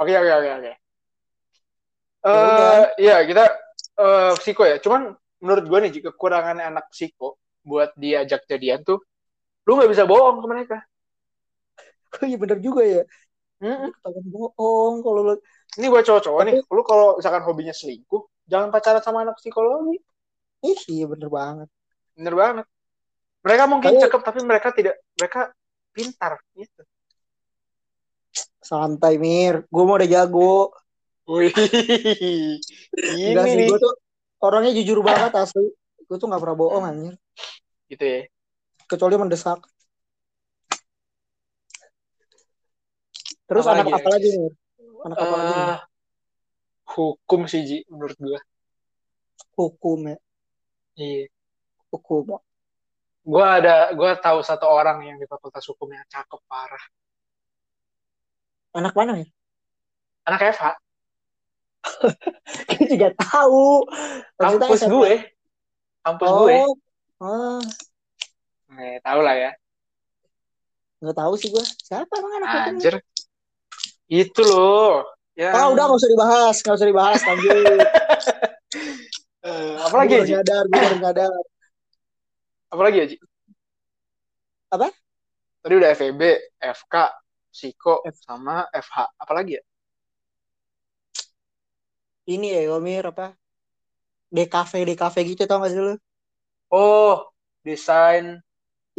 Oke 0.00 0.12
oke 0.16 0.32
oke 0.32 0.50
oke. 0.56 0.72
Ya 0.72 0.76
Eh 2.20 2.82
iya 3.00 3.16
kita 3.28 3.44
eh 4.00 4.32
psiko 4.40 4.64
ya. 4.64 4.80
Cuman 4.80 5.12
menurut 5.44 5.64
gue 5.68 5.78
nih 5.84 5.92
jika 6.00 6.08
kekurangannya 6.16 6.64
anak 6.64 6.88
psiko 6.92 7.36
buat 7.60 7.92
diajak 8.00 8.48
jadian 8.48 8.80
tuh, 8.80 9.04
lu 9.68 9.76
nggak 9.76 9.92
bisa 9.92 10.08
bohong 10.08 10.40
ke 10.40 10.46
mereka. 10.48 10.78
Oh 12.10 12.26
iya 12.26 12.36
bener 12.42 12.58
juga 12.58 12.82
ya. 12.82 13.02
Ketahuan 13.60 14.26
bohong 14.34 14.94
kalau 15.04 15.20
lu 15.22 15.34
Ini 15.78 15.86
buat 15.86 16.02
cowok-cowok 16.02 16.42
nih, 16.50 16.56
lu 16.66 16.82
kalau 16.82 17.14
misalkan 17.14 17.46
hobinya 17.46 17.70
selingkuh, 17.70 18.26
jangan 18.50 18.74
pacaran 18.74 19.02
sama 19.04 19.22
anak 19.22 19.38
psikologi. 19.38 20.02
Ih, 20.66 20.80
iya 20.90 21.06
bener 21.06 21.30
banget. 21.30 21.68
Bener 22.18 22.34
banget. 22.34 22.66
Mereka 23.46 23.64
mungkin 23.70 23.90
Tapi- 23.94 24.02
cakep 24.02 24.20
tapi 24.26 24.40
mereka 24.42 24.68
tidak, 24.74 24.94
mereka 25.14 25.40
pintar 25.94 26.42
gitu. 26.58 26.82
Santai 28.60 29.16
Mir, 29.16 29.64
gue 29.70 29.82
mau 29.86 29.94
udah 29.96 30.10
jago. 30.10 30.74
Wih, 31.30 31.54
ini 31.54 33.30
Enggak 33.30 33.44
sih, 33.46 33.54
nih. 33.54 33.66
gue 33.70 33.78
tuh 33.78 33.94
orangnya 34.42 34.74
jujur 34.74 34.98
banget 35.06 35.30
asli. 35.38 35.70
Gue 36.10 36.16
tuh 36.18 36.26
gak 36.26 36.42
pernah 36.42 36.58
bohong 36.58 36.84
anjir. 36.90 37.14
Gitu 37.86 38.02
ya. 38.02 38.20
Kecuali 38.90 39.14
mendesak. 39.14 39.62
Terus 43.46 43.64
Apa 43.66 43.72
anak 43.78 43.86
lagi 43.86 43.94
apa 44.02 44.08
lagi 44.10 44.28
Mir? 44.34 44.52
Anak 45.00 45.16
apa 45.16 45.34
lagi? 45.36 45.52
Mir? 45.54 45.68
Eh, 45.72 45.80
hukum 46.96 47.40
sih 47.48 47.62
Ji, 47.64 47.78
menurut 47.88 48.16
gue. 48.20 48.40
Hukum 49.56 49.98
ya. 50.10 50.18
Iya. 50.96 51.26
Hukum. 51.88 52.36
Gue 53.20 53.44
ada, 53.44 53.92
gue 53.92 54.10
tahu 54.20 54.40
satu 54.40 54.66
orang 54.68 55.04
yang 55.04 55.16
di 55.20 55.26
fakultas 55.28 55.64
hukum 55.68 55.88
yang 55.92 56.04
cakep 56.08 56.40
parah. 56.48 56.84
Anak 58.76 58.94
mana 58.94 59.20
ya? 59.20 59.28
Anak 60.28 60.40
FH, 60.54 60.78
Gue 62.68 62.84
juga 62.86 63.08
tahu. 63.16 63.88
Kampus 64.36 64.80
gue, 64.84 65.12
kampus 66.04 66.30
gue. 66.44 66.56
Oh, 66.60 66.72
ah, 67.24 67.60
Nih, 68.70 69.00
tahu 69.04 69.20
lah 69.20 69.36
ya. 69.36 69.50
nggak 71.00 71.16
tahu 71.16 71.32
sih 71.40 71.48
gue. 71.48 71.64
Siapa 71.64 72.12
emang 72.20 72.32
anak 72.44 72.48
hukum? 72.76 73.00
Itu 74.10 74.42
loh. 74.42 75.06
Ya. 75.38 75.54
Ah, 75.54 75.70
udah 75.70 75.82
nggak 75.86 75.98
usah 76.02 76.10
dibahas, 76.10 76.56
nggak 76.60 76.76
usah 76.76 76.88
dibahas. 76.90 77.20
Lanjut. 77.24 77.86
Eh, 79.40 79.76
apalagi 79.80 80.12
ya, 80.14 80.20
Gue 80.20 80.26
Ji? 80.28 80.32
baru 80.36 80.44
nyadar, 80.44 80.64
gue 80.68 80.80
baru 80.84 80.96
nyadar. 81.00 81.32
Apalagi 82.70 82.96
ya, 82.98 83.06
Ji? 83.10 83.16
Apa? 84.70 84.88
Tadi 85.64 85.74
udah 85.76 85.90
FEB, 85.96 86.22
FK, 86.60 86.94
Psiko, 87.52 87.94
F- 88.04 88.20
sama 88.20 88.68
FH. 88.72 88.96
Apalagi 89.16 89.52
ya? 89.58 89.62
Ini 92.34 92.46
ya, 92.54 92.60
Yomir 92.68 93.04
apa? 93.12 93.26
DKV, 94.36 94.72
DKV 94.88 95.16
gitu 95.30 95.42
tau 95.48 95.58
gak 95.64 95.72
sih 95.74 95.80
lu? 95.86 95.94
Oh, 96.70 97.26
desain, 97.66 98.38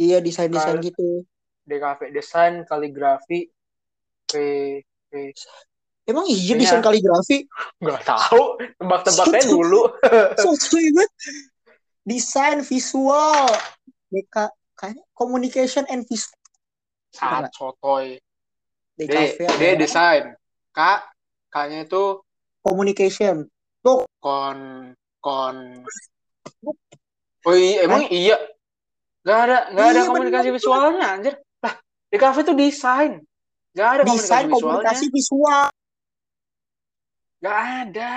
Iya, 0.00 0.18
desain-desain 0.20 0.78
gitu. 0.82 1.24
DKV, 1.68 2.00
desain, 2.12 2.54
kaligrafi, 2.68 3.48
P, 4.28 4.32
Emang 6.02 6.26
iya 6.26 6.58
desain 6.58 6.82
kaligrafi? 6.82 7.46
Nggak 7.78 8.02
tahu, 8.02 8.58
tebak-tebaknya 8.80 9.42
dulu. 9.46 9.86
Sotoy 10.34 10.90
banget. 10.90 11.10
Desain 12.02 12.58
visual. 12.66 13.46
DK, 14.10 14.36
kayaknya 14.74 15.04
communication 15.14 15.86
and 15.86 16.02
visual. 16.10 16.34
Saat 17.14 17.54
sotoy. 17.54 18.18
D, 18.98 19.08
D 19.38 19.62
desain. 19.78 20.34
K, 20.74 20.80
K-nya 21.52 21.86
itu 21.86 22.20
communication. 22.64 23.46
kon, 24.22 24.58
kon. 25.20 25.56
Oh 27.42 27.54
iya, 27.54 27.86
emang 27.86 28.06
iya? 28.10 28.38
Nggak 29.22 29.38
ada, 29.38 29.58
ada 29.70 30.00
Iya, 30.02 30.02
komunikasi 30.10 30.48
bener. 30.50 30.56
visualnya, 30.58 31.06
anjir. 31.14 31.34
Lah, 31.62 31.74
DKV 32.10 32.36
itu 32.42 32.52
desain. 32.58 33.12
Nggak 33.72 33.88
ada 33.88 34.02
Desain 34.04 34.46
komunikasi 34.52 35.06
visual. 35.08 35.72
Nggak 37.40 37.58
ada. 37.58 38.12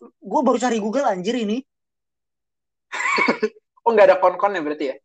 Gue 0.00 0.40
baru 0.44 0.58
cari 0.60 0.78
Google 0.80 1.08
anjir 1.08 1.36
ini. 1.36 1.60
Oh, 3.80 3.96
nggak 3.96 4.12
ada 4.12 4.20
kon-konnya 4.20 4.60
berarti 4.60 4.92
ya? 4.92 4.96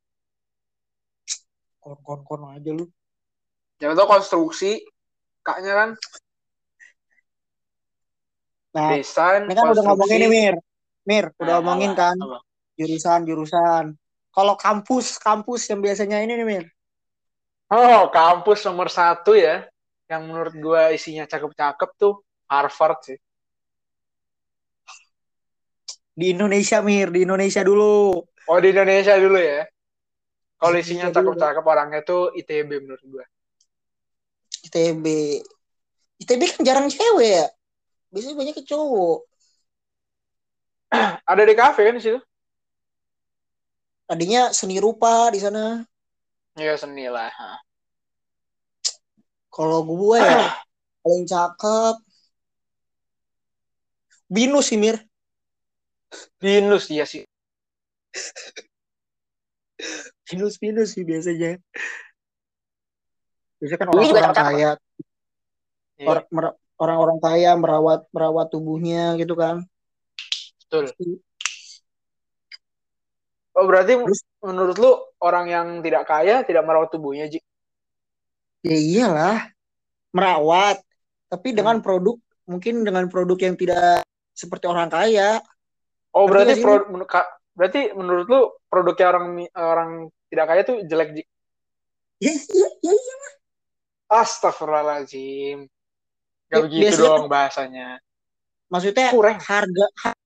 Kon-kon-kon 1.79 2.51
aja 2.51 2.75
lu. 2.75 2.91
Jangan 3.79 3.95
tahu 3.95 4.19
konstruksi, 4.19 4.83
K-nya 5.47 5.73
kan 5.73 5.89
Nah, 8.75 8.91
desain, 8.91 9.47
ini 9.47 9.55
kan 9.55 9.71
udah 9.71 9.83
ngomongin 9.87 10.27
nih. 10.27 10.29
Mir. 10.29 10.55
Mir, 11.07 11.25
udah 11.39 11.47
Nah, 11.47 11.55
ngomongin 11.63 11.95
kan 11.95 12.19
jurusan-jurusan. 12.75 13.95
Kalau 14.35 14.59
kampus, 14.59 15.15
kampus 15.15 15.71
yang 15.71 15.79
biasanya 15.79 16.19
ini 16.19 16.35
nih, 16.35 16.43
Mir. 16.43 16.65
Oh, 17.65 18.09
kampus 18.13 18.61
nomor 18.65 18.93
satu 18.93 19.33
ya. 19.33 19.65
Yang 20.05 20.21
menurut 20.29 20.53
gua 20.61 20.93
isinya 20.93 21.25
cakep-cakep 21.25 21.89
tuh 21.97 22.21
Harvard 22.45 22.99
sih. 23.01 23.17
Di 26.15 26.31
Indonesia, 26.31 26.79
Mir. 26.85 27.09
Di 27.09 27.25
Indonesia 27.25 27.65
dulu. 27.65 28.21
Oh, 28.21 28.59
di 28.61 28.69
Indonesia 28.69 29.17
dulu 29.17 29.41
ya. 29.41 29.65
Kalau 30.61 30.77
isinya 30.77 31.09
cakep-cakep 31.09 31.65
orangnya 31.65 32.01
tuh 32.05 32.31
ITB 32.37 32.69
menurut 32.85 33.03
gua. 33.09 33.25
ITB. 34.69 35.05
ITB 36.21 36.41
kan 36.53 36.61
jarang 36.63 36.87
cewek 36.87 37.29
ya. 37.41 37.47
Biasanya 38.13 38.35
banyak 38.37 38.55
cowok. 38.63 39.19
Ada 41.25 41.43
di 41.43 41.55
kafe 41.57 41.81
kan 41.89 41.97
di 41.97 42.03
situ? 42.05 42.19
Tadinya 44.05 44.53
seni 44.53 44.77
rupa 44.77 45.33
di 45.33 45.41
sana. 45.41 45.81
Ya 46.55 46.73
seni 46.79 47.11
lah. 47.11 47.31
Kalau 49.51 49.83
gue 49.83 50.19
ya 50.19 50.51
paling 51.03 51.25
cakep. 51.27 51.95
Binus 54.25 54.73
sih, 54.73 54.79
Mir. 54.79 54.97
Binus 56.41 56.89
dia 56.89 57.05
sih. 57.05 57.23
Binus, 60.25 60.57
binus 60.57 60.97
sih 60.97 61.05
biasanya. 61.05 61.61
Biasanya 63.61 63.79
kan 63.79 63.87
orang-orang 63.93 64.33
kaya. 64.33 64.71
Iya. 65.99 66.23
Orang-orang 66.75 67.19
kaya 67.23 67.51
merawat 67.55 68.03
merawat 68.11 68.51
tubuhnya 68.51 69.15
gitu 69.15 69.31
kan 69.39 69.63
betul 70.65 71.23
oh 73.55 73.65
berarti 73.65 73.95
Terus- 73.97 74.25
menurut 74.43 74.75
lu 74.77 74.91
orang 75.19 75.45
yang 75.47 75.67
tidak 75.81 76.03
kaya 76.05 76.43
tidak 76.43 76.63
merawat 76.63 76.91
tubuhnya 76.91 77.25
Ji? 77.27 77.39
Ya 78.61 78.77
iyalah. 78.77 79.37
Merawat 80.11 80.79
tapi 81.27 81.51
Hmm. 81.51 81.57
dengan 81.63 81.77
produk 81.81 82.15
mungkin 82.45 82.85
dengan 82.85 83.09
produk 83.09 83.35
yang 83.41 83.55
tidak 83.57 84.05
seperti 84.31 84.65
orang 84.69 84.87
kaya. 84.87 85.41
Oh 86.13 86.27
berarti 86.29 86.61
pro- 86.61 86.87
men- 86.87 87.07
ka- 87.09 87.27
berarti 87.51 87.91
menurut 87.91 88.27
lu 88.27 88.41
produknya 88.67 89.07
orang 89.09 89.25
orang 89.55 89.91
tidak 90.29 90.45
kaya 90.47 90.61
tuh 90.63 90.77
jelek 90.85 91.09
Ji? 91.15 91.23
Ya 92.21 92.31
iya 92.31 92.67
iya 92.81 92.93
iya. 92.93 93.15
Astagfirullahaladzim 94.05 95.65
Gak 96.45 96.53
Ya, 96.53 96.61
begitu 96.61 96.81
biasanya- 96.85 97.09
dong 97.09 97.25
bahasanya. 97.25 97.87
Maksudnya 98.69 99.07
kurang. 99.09 99.37
harga 99.41 99.85
ha- 100.05 100.19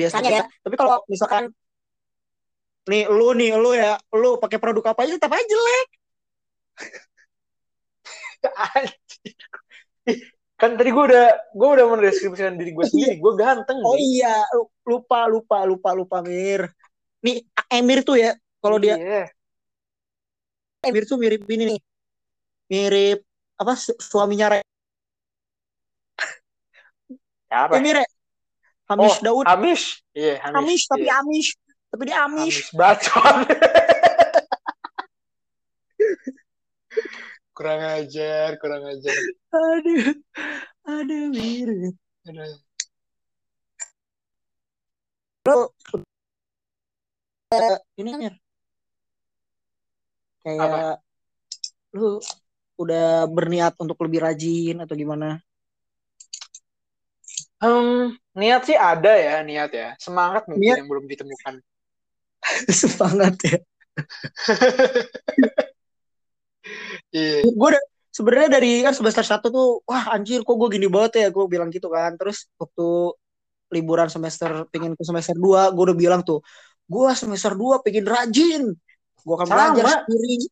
Mir. 0.00 0.08
biasa 0.08 0.16
Tanya 0.16 0.30
ya. 0.32 0.44
tapi 0.64 0.74
kalau 0.80 1.04
misalkan 1.04 1.52
nih 2.88 3.04
lu 3.12 3.36
nih 3.36 3.52
lu 3.60 3.76
ya 3.76 4.00
lu 4.16 4.40
pakai 4.40 4.56
produk 4.56 4.96
apa 4.96 5.04
aja 5.04 5.20
tetap 5.20 5.36
aja 5.36 5.44
jelek 5.44 5.88
kan 10.60 10.76
tadi 10.76 10.90
gue 10.92 11.04
udah 11.12 11.26
gue 11.52 11.68
udah 11.76 11.86
mendeskripsikan 11.92 12.56
diri 12.56 12.72
gue 12.72 12.84
sendiri 12.88 13.20
gue 13.20 13.32
ganteng 13.36 13.84
oh 13.84 13.96
Ji. 13.96 14.20
iya 14.20 14.44
lupa 14.88 15.28
lupa 15.28 15.64
lupa 15.68 15.90
lupa 15.92 16.16
Mir 16.24 16.72
nih 17.20 17.44
Emir 17.68 18.00
tuh 18.00 18.16
ya 18.16 18.32
kalau 18.64 18.80
dia 18.80 18.96
Iya. 18.96 19.24
Emir 20.80 21.04
tuh 21.04 21.20
mirip 21.20 21.44
ini 21.52 21.76
nih 21.76 21.80
mirip 22.72 23.20
apa 23.60 23.76
su- 23.76 23.96
suaminya 24.00 24.56
Re 24.56 24.60
Siapa? 27.50 27.76
Emir 27.76 28.00
ya 28.00 28.06
Hamis 28.90 29.14
Oh, 29.14 29.22
Daud 29.22 29.46
Amish. 29.46 30.02
Iya, 30.12 30.42
Amish. 30.42 30.58
Amis 30.58 30.82
tapi 30.84 31.04
Iya. 31.06 31.14
Amis 31.16 31.48
tapi 31.86 32.02
dia 32.04 32.18
Amis 32.20 32.42
Amish 32.42 32.60
bacot. 32.74 33.36
kurang 37.54 37.80
ajar, 37.84 38.56
kurang 38.56 38.82
ajar. 38.84 39.14
aduh 39.52 40.14
aduh 40.88 41.24
Mir 41.30 41.70
Aduh. 42.24 42.56
Eh, 47.50 47.76
ini 47.98 48.10
Mir 48.16 48.34
kayak 50.40 50.62
Apa? 50.62 50.80
lu 51.92 52.16
udah 52.74 53.28
berniat 53.28 53.76
untuk 53.76 53.98
lebih 54.00 54.24
rajin 54.24 54.80
atau 54.80 54.96
gimana 54.96 55.36
Hmm, 57.60 58.16
niat 58.34 58.62
sih 58.64 58.74
ada 58.74 59.12
ya, 59.14 59.44
niat 59.44 59.70
ya. 59.70 59.88
Semangat 60.00 60.48
mungkin 60.48 60.64
Niat. 60.64 60.76
yang 60.80 60.88
belum 60.88 61.04
ditemukan. 61.06 61.60
semangat 62.72 63.36
ya 63.44 63.58
Iya. 67.10 67.42
gue 67.44 67.68
udah 67.72 67.82
sebenarnya 68.08 68.48
dari 68.60 68.80
kan 68.84 68.94
semester 68.96 69.24
satu 69.24 69.46
tuh 69.50 69.68
wah 69.84 70.14
anjir 70.14 70.40
kok 70.44 70.56
gue 70.56 70.68
gini 70.72 70.86
banget 70.88 71.12
ya 71.20 71.26
gue 71.32 71.44
bilang 71.48 71.68
gitu 71.68 71.88
kan 71.90 72.14
terus 72.16 72.48
waktu 72.60 73.16
liburan 73.70 74.08
semester 74.08 74.64
pengen 74.70 74.94
ke 74.94 75.02
semester 75.04 75.34
2 75.36 75.74
gue 75.74 75.82
udah 75.90 75.98
bilang 75.98 76.20
tuh 76.24 76.40
gue 76.86 77.08
semester 77.16 77.52
2 77.56 77.82
pengen 77.84 78.06
rajin 78.06 78.62
gue 79.20 79.34
akan 79.36 79.46
Sama. 79.48 79.74
belajar 79.74 80.06
sendiri 80.06 80.48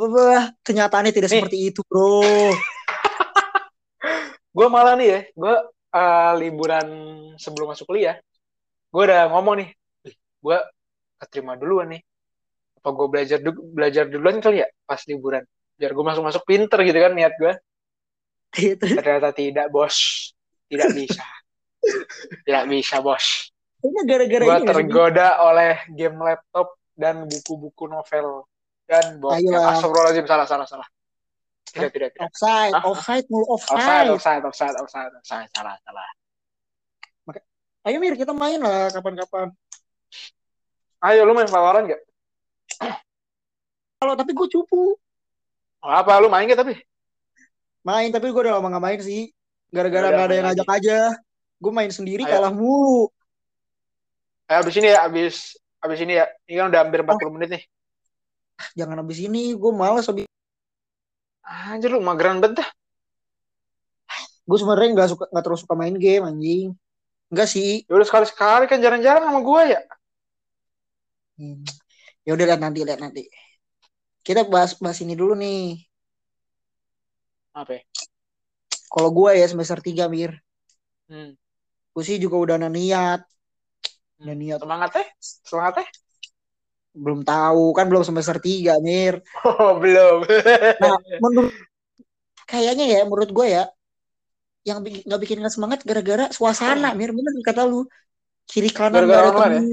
Wah, 0.00 0.48
kenyataannya 0.64 1.12
tidak 1.12 1.28
Nih. 1.28 1.44
seperti 1.44 1.58
itu 1.72 1.80
bro 1.86 2.20
Gue 4.50 4.66
malah 4.66 4.98
nih 4.98 5.08
ya, 5.08 5.20
gue 5.30 5.54
eh, 5.90 6.32
liburan 6.38 6.86
sebelum 7.36 7.74
masuk 7.74 7.90
kuliah, 7.90 8.16
gue 8.90 9.02
udah 9.02 9.30
ngomong 9.30 9.62
nih, 9.62 9.70
gue 10.40 10.58
keterima 11.20 11.54
duluan 11.58 11.94
nih. 11.94 12.02
Apa 12.80 12.96
gue 12.96 13.06
belajar 13.12 13.38
du- 13.44 13.68
belajar 13.76 14.08
duluan 14.08 14.40
kali 14.40 14.64
ya 14.64 14.68
pas 14.88 15.02
liburan, 15.04 15.44
biar 15.76 15.92
gue 15.92 16.04
masuk 16.04 16.22
masuk 16.24 16.42
pinter 16.48 16.80
gitu 16.80 16.96
kan 16.96 17.12
niat 17.12 17.34
gue. 17.36 17.52
gitu 18.56 18.86
Ternyata 18.98 19.30
tidak 19.30 19.66
bos, 19.70 20.30
tidak 20.66 20.90
bisa, 20.96 21.22
tidak 22.42 22.64
bisa 22.66 22.98
bos. 23.04 23.52
kayaknya 23.80 24.02
gara-gara 24.04 24.44
Gue 24.44 24.56
ini 24.60 24.66
tergoda 24.68 25.28
oleh 25.40 25.72
game 25.96 26.18
laptop 26.20 26.76
dan 26.96 27.24
buku-buku 27.24 27.88
novel 27.88 28.44
dan 28.84 29.16
bokep. 29.22 29.40
Ayolah. 29.40 29.72
Astagfirullahaladzim, 29.72 30.26
salah 30.28 30.46
salah 30.50 30.66
salah. 30.68 30.88
Tidak 31.70 31.90
tidak 31.90 32.08
tidak. 32.12 32.22
offside 32.26 32.72
Hah? 32.74 32.82
offside 32.84 33.26
mulu 33.30 33.46
Offside, 33.48 33.78
offside 33.78 34.08
offside, 34.10 34.42
offside, 34.44 34.74
offside, 34.76 35.12
offside, 35.14 35.48
salah, 35.54 35.76
salah. 35.82 36.08
ayo 37.80 37.96
mir 37.96 38.12
kita 38.12 38.30
main 38.30 38.60
lah 38.60 38.92
kapan-kapan 38.92 39.48
Ayo, 41.00 41.24
lu 41.24 41.32
main 41.32 41.48
Valorant 41.48 41.88
gak? 41.88 42.00
kalau 43.96 44.12
tapi 44.12 44.32
gue 44.32 44.48
cupu 44.48 45.00
Oh, 45.80 45.88
apa, 45.88 46.20
lu 46.20 46.28
main 46.28 46.44
gak 46.44 46.60
tapi? 46.60 46.76
main 47.80 48.12
tapi 48.12 48.28
gue 48.28 48.36
udah 48.36 48.60
lama 48.60 48.68
gak 48.70 48.84
main 48.84 49.00
sih 49.00 49.32
gara-gara 49.72 50.12
gak 50.12 50.26
ada 50.28 50.34
yang 50.36 50.46
ngajak 50.52 50.68
aja 50.68 50.98
gue 51.56 51.72
main 51.72 51.88
sendiri 51.88 52.28
Ayo. 52.28 52.32
kalah 52.36 52.52
mulu 52.52 53.08
Eh, 54.44 54.58
abis 54.58 54.74
ini 54.76 54.90
ya, 54.90 55.06
abis, 55.06 55.54
abis 55.78 55.98
ini 56.02 56.18
ya. 56.18 56.26
Ini 56.44 56.58
kan 56.58 56.74
udah 56.74 56.80
hampir 56.82 57.00
40 57.00 57.30
menit 57.30 57.48
nih. 57.54 57.62
jangan 58.74 58.98
habis 58.98 59.22
ini 59.22 59.54
gue 59.54 59.72
males 59.72 60.04
habis 60.04 60.26
Anjir, 61.56 61.90
lu 61.92 62.00
mageran 62.08 62.40
banget 62.42 62.56
dah. 62.60 62.68
gue 64.48 64.56
sebenarnya 64.60 64.88
nggak 64.96 65.08
suka 65.12 65.24
nggak 65.30 65.44
terus 65.46 65.60
suka 65.62 65.74
main 65.78 65.94
game 65.96 66.24
anjing 66.26 66.68
enggak 67.32 67.48
sih 67.54 67.84
Ya 67.88 67.92
udah 67.98 68.06
sekali-sekali 68.08 68.64
kan 68.70 68.78
jarang-jarang 68.84 69.24
sama 69.28 69.40
gua 69.42 69.62
ya. 69.66 69.80
Hmm. 71.38 71.64
ya 72.26 72.30
udah 72.36 72.46
lihat 72.48 72.60
nanti 72.64 72.80
lihat 72.86 73.00
nanti 73.04 73.22
kita 74.26 74.40
bahas 74.52 74.72
bahas 74.82 74.98
ini 75.04 75.14
dulu 75.20 75.34
nih 75.42 75.60
Apa 77.54 77.72
ya? 77.74 77.82
kalau 78.92 79.10
gue 79.18 79.30
ya 79.40 79.46
semester 79.52 79.78
3 79.86 80.04
mir 80.14 80.30
Hmm. 81.10 81.34
gue 81.94 82.04
sih 82.08 82.16
juga 82.24 82.36
udah 82.44 82.56
niat 82.76 83.20
udah 84.20 84.34
niat 84.40 84.60
Semangat 84.62 84.90
teh? 84.96 85.06
Semangat 85.48 85.72
teh? 85.80 85.88
Belum 86.90 87.22
tahu 87.22 87.70
kan 87.76 87.86
belum 87.86 88.02
semester 88.02 88.36
3 88.42 88.82
mir 88.82 89.22
Oh, 89.46 89.78
belum. 89.78 90.26
nah 90.82 90.98
menurut 91.22 91.54
kayaknya 92.46 92.84
ya 92.90 93.00
menurut 93.06 93.30
gue 93.30 93.46
ya 93.46 93.64
yang 94.66 94.82
nggak 94.82 95.20
bikin 95.22 95.40
nggak 95.40 95.54
semangat 95.54 95.80
gara-gara 95.86 96.28
suasana 96.34 96.92
mir 96.92 97.14
bener 97.14 97.32
kata 97.46 97.64
lu 97.64 97.86
kiri 98.44 98.68
kanan 98.68 99.06
ada 99.06 99.30
online 99.30 99.30
ya? 99.30 99.38
temen 99.38 99.64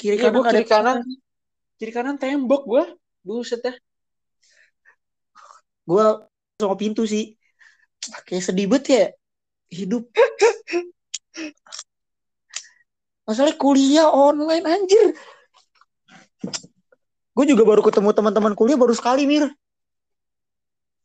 kiri 0.00 0.16
Iya, 0.18 0.24
kanan 0.26 0.42
ada 0.42 0.50
kiri 0.58 0.66
kanan. 0.66 0.96
Kiri 1.78 1.92
kanan 1.92 2.16
tembok 2.18 2.62
gua. 2.66 2.84
Buset 3.22 3.62
dah. 3.62 3.76
gue 5.82 6.06
sama 6.62 6.78
pintu 6.78 7.02
sih 7.06 7.34
kayak 8.22 8.42
sedih 8.46 8.70
banget 8.70 8.84
ya 8.86 9.04
hidup 9.70 10.06
masalah 13.26 13.54
kuliah 13.58 14.06
online 14.06 14.62
anjir 14.62 15.10
gue 17.32 17.44
juga 17.48 17.62
baru 17.64 17.80
ketemu 17.80 18.12
teman-teman 18.12 18.52
kuliah 18.52 18.78
baru 18.78 18.92
sekali 18.92 19.24
mir 19.24 19.50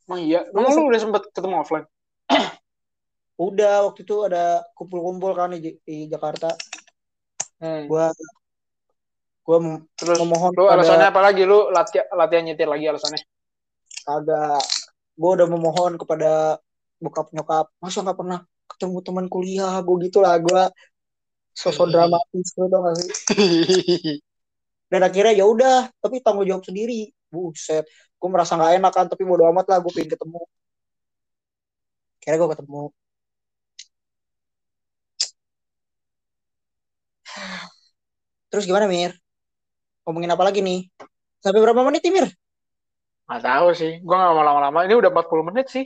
Emang 0.08 0.24
iya. 0.24 0.48
Lu 0.56 0.64
Emang 0.64 0.72
lu 0.72 0.88
udah 0.88 1.02
sempet 1.04 1.24
ketemu 1.36 1.56
offline? 1.60 1.84
udah 3.52 3.92
waktu 3.92 4.08
itu 4.08 4.16
ada 4.24 4.64
kumpul-kumpul 4.72 5.36
kan 5.36 5.52
di, 5.52 5.76
di 5.84 6.08
Jakarta 6.08 6.56
Hmm. 7.58 7.90
gue 7.90 8.06
gue 9.42 9.58
Terus 9.98 10.18
memohon 10.22 10.54
lu 10.54 10.70
kepada 10.70 10.78
alasannya 10.78 11.10
apa 11.10 11.22
lagi? 11.26 11.42
Lu 11.42 11.74
latihan 11.74 12.06
latihan 12.14 12.46
nyetir 12.46 12.70
lagi 12.70 12.86
alasannya? 12.86 13.18
agak 14.08 14.64
gue 15.20 15.32
udah 15.36 15.48
memohon 15.52 16.00
kepada 16.00 16.62
bokap 17.02 17.28
nyokap 17.36 17.68
masa 17.84 18.06
nggak 18.06 18.18
pernah 18.18 18.40
ketemu 18.72 18.98
teman 19.04 19.28
kuliah 19.28 19.76
gue 19.84 19.96
gitulah 20.08 20.38
gue 20.40 20.64
sosok 21.52 21.92
dramatis 21.92 22.48
gitu 22.56 22.70
tau 22.72 22.88
gak 22.88 22.96
sih 23.02 23.10
dan 24.92 25.02
akhirnya 25.08 25.34
ya 25.36 25.46
udah 25.48 25.92
tapi 26.04 26.16
tanggung 26.24 26.48
jawab 26.48 26.64
sendiri 26.64 27.12
buset 27.32 27.84
gue 28.18 28.30
merasa 28.32 28.56
nggak 28.58 28.74
enak 28.82 28.92
kan 28.96 29.06
tapi 29.12 29.24
bodo 29.28 29.44
amat 29.52 29.66
lah 29.72 29.78
gue 29.84 29.92
pengen 29.96 30.12
ketemu 30.16 30.42
akhirnya 32.20 32.38
gue 32.42 32.50
ketemu 32.56 32.82
terus 38.52 38.64
gimana 38.68 38.88
Mir 38.88 39.12
ngomongin 40.08 40.32
apa 40.34 40.44
lagi 40.48 40.60
nih 40.64 40.88
sampai 41.44 41.60
berapa 41.64 41.82
menit 41.88 42.04
nih 42.04 42.14
Mir 42.16 42.28
Gak 43.28 43.44
tahu 43.44 43.76
sih. 43.76 44.00
Gua 44.08 44.16
gak 44.24 44.40
mau 44.40 44.46
lama-lama. 44.48 44.88
Ini 44.88 44.96
udah 45.04 45.12
40 45.12 45.44
menit 45.52 45.68
sih. 45.68 45.84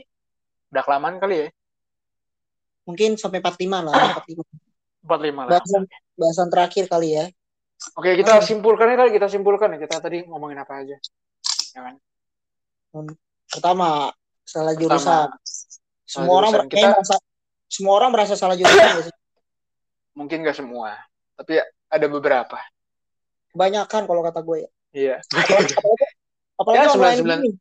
Udah 0.70 0.86
kelamaan 0.86 1.18
kali 1.18 1.34
ya. 1.42 1.48
mungkin 2.86 3.14
sampai 3.14 3.38
45 3.38 3.78
lah 3.86 3.94
45. 4.26 4.42
45 5.06 5.46
lah. 5.46 5.50
bahasan 5.58 5.82
bahasan 6.18 6.48
terakhir 6.50 6.84
kali 6.90 7.08
ya 7.14 7.24
Oke, 7.98 8.10
kita 8.16 8.38
simpulkan 8.40 8.86
ya. 8.94 9.06
Kita 9.10 9.26
simpulkan 9.28 9.68
ya. 9.76 9.78
Kita 9.82 9.96
tadi 10.00 10.24
ngomongin 10.26 10.58
apa 10.62 10.82
aja. 10.82 10.96
Ya 11.72 11.80
kan? 11.82 11.96
pertama 13.48 14.12
salah 14.44 14.76
Pertama. 14.76 14.80
jurusan. 15.00 15.28
Semua 16.04 16.34
orang 16.40 16.52
jurusan. 16.52 16.68
Kita- 16.72 16.92
merasa 16.92 17.16
semua 17.72 17.92
orang 17.96 18.10
merasa 18.12 18.34
salah 18.36 18.56
jurusan 18.56 19.08
sih? 19.08 19.14
Mungkin 20.12 20.44
gak 20.44 20.56
semua, 20.60 20.92
tapi 21.40 21.56
ada 21.88 22.06
beberapa. 22.08 22.60
Kebanyakan 23.56 24.04
kalau 24.04 24.20
kata 24.20 24.40
gue 24.44 24.68
ya. 24.68 24.70
Iya. 24.92 25.16
Apalagi, 25.32 25.72
apalagi, 26.60 26.84
Ya, 26.84 26.92
online 26.92 27.16
99. 27.16 27.40
gini. 27.40 27.56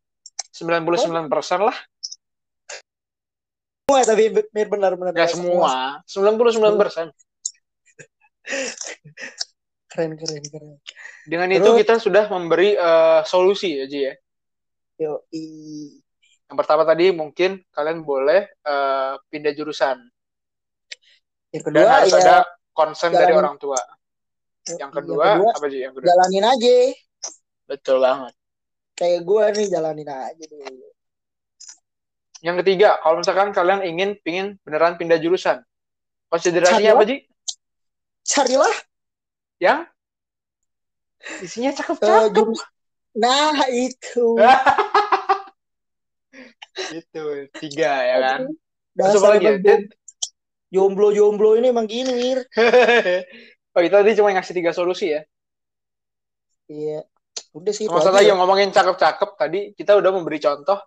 99% 0.52 1.64
lah. 1.64 1.78
Semua 3.88 4.00
tapi 4.04 4.24
benar 4.36 4.68
benar 4.68 4.92
benar. 5.00 5.12
Gak 5.16 5.32
semua. 5.32 6.04
99%. 6.08 7.12
Keren 9.92 10.16
keren 10.16 10.44
keren. 10.48 10.80
Dengan 11.28 11.50
itu 11.52 11.68
Terus- 11.68 11.80
kita 11.84 11.94
sudah 12.00 12.26
memberi 12.32 12.74
eh, 12.74 13.22
solusi 13.28 13.76
ya, 13.76 13.86
Ji 13.86 14.00
ya. 14.08 14.14
Yo, 14.98 15.28
i- 15.36 16.00
Yang 16.48 16.58
pertama 16.68 16.84
tadi 16.84 17.12
mungkin 17.12 17.64
kalian 17.72 18.04
boleh 18.04 18.48
eh, 18.48 19.14
pindah 19.28 19.52
jurusan. 19.52 20.00
Yang 21.52 21.64
Dan 21.64 21.68
kedua 21.68 21.88
harus 21.92 22.12
ya 22.12 22.20
ada 22.24 22.38
konsen 22.72 23.12
dari 23.12 23.32
orang 23.32 23.60
tua. 23.60 23.80
Yang 24.68 24.92
kedua, 24.94 25.42
apa 25.42 25.66
sih 25.68 25.80
yang 25.84 25.92
kedua? 25.92 26.08
jalanin 26.08 26.46
aja. 26.48 26.76
Betul 27.68 27.98
banget. 28.00 28.34
Kayak 28.96 29.22
gue 29.26 29.44
nih 29.58 29.68
jalanin 29.68 30.08
aja 30.08 30.44
dulu. 30.48 30.88
Yang 32.42 32.56
ketiga, 32.64 32.90
kalau 33.00 33.20
misalkan 33.20 33.50
kalian 33.52 33.82
ingin 33.84 34.10
pingin 34.22 34.48
beneran 34.64 34.96
pindah 34.96 35.20
jurusan, 35.20 35.60
konsiderasinya 36.28 36.96
apa 36.96 37.04
Ji? 37.06 37.18
Carilah 38.24 38.76
Yang 39.62 39.86
isinya 41.46 41.72
cakep-cakep. 41.78 42.48
Nah 43.14 43.70
itu. 43.70 44.26
Itu 46.98 47.24
tiga 47.62 47.94
ya 48.02 48.18
kan. 48.18 48.40
Terus 48.98 49.22
apa 49.22 49.28
lagi 49.38 49.46
ya? 49.62 49.78
jomblo-jomblo 50.72 51.60
ini 51.60 51.68
emang 51.70 51.84
gini, 51.86 52.16
Mir. 52.16 52.48
oh 53.76 53.82
itu 53.84 53.92
tadi 53.92 54.16
cuma 54.16 54.32
ngasih 54.32 54.56
tiga 54.56 54.72
solusi 54.72 55.12
ya. 55.12 55.22
Iya. 56.72 57.04
Udah 57.52 57.74
sih 57.76 57.92
aja. 57.92 58.24
yang 58.24 58.40
ngomongin 58.40 58.72
cakep-cakep 58.72 59.30
tadi 59.36 59.60
kita 59.76 60.00
udah 60.00 60.12
memberi 60.16 60.40
contoh 60.40 60.80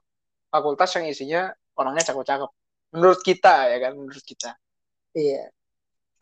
fakultas 0.49 0.89
yang 0.97 1.05
isinya 1.05 1.53
orangnya 1.77 2.09
cakep-cakep. 2.09 2.51
Menurut 2.97 3.20
kita 3.20 3.68
ya 3.68 3.79
kan, 3.85 3.93
menurut 3.93 4.25
kita. 4.25 4.57
Iya. 5.12 5.53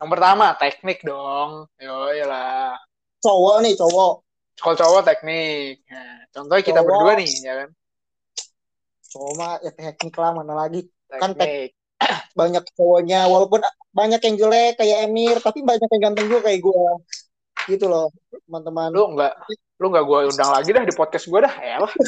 Yang 0.03 0.19
pertama 0.19 0.51
teknik 0.59 0.99
dong. 1.07 1.71
Yo 1.79 2.11
lah. 2.27 2.75
Cowok 3.23 3.63
nih, 3.63 3.71
cowok. 3.79 4.13
Kalau 4.59 4.75
cowok 4.75 5.01
teknik. 5.07 5.79
Nah, 5.87 6.27
contohnya 6.27 6.59
kita 6.59 6.83
Cowok. 6.83 6.91
berdua 6.91 7.11
nih 7.23 7.31
ya 7.39 7.53
kan. 7.63 7.69
Cowok 9.07 9.31
mah 9.39 9.51
ya 9.63 9.71
teknik 9.71 10.15
lah 10.19 10.35
mana 10.35 10.53
lagi. 10.59 10.91
Kan 11.07 11.31
Teknik. 11.39 11.71
Banyak 12.35 12.63
cowoknya 12.75 13.31
walaupun 13.31 13.63
banyak 13.95 14.19
yang 14.27 14.35
jelek 14.35 14.75
kayak 14.75 15.07
Emir, 15.07 15.39
tapi 15.39 15.63
banyak 15.63 15.87
yang 15.87 16.11
ganteng 16.11 16.27
juga 16.27 16.51
kayak 16.51 16.59
gue. 16.59 16.83
Gitu 17.71 17.85
loh, 17.87 18.11
teman-teman. 18.43 18.91
Lu 18.91 19.15
enggak 19.15 19.39
lu 19.79 19.87
enggak 19.87 20.03
gua 20.03 20.27
undang 20.27 20.51
lagi 20.51 20.75
dah 20.75 20.83
di 20.83 20.91
podcast 20.91 21.31
gua 21.31 21.47
dah. 21.47 21.55
Ya 21.63 21.79
lah. 21.79 21.93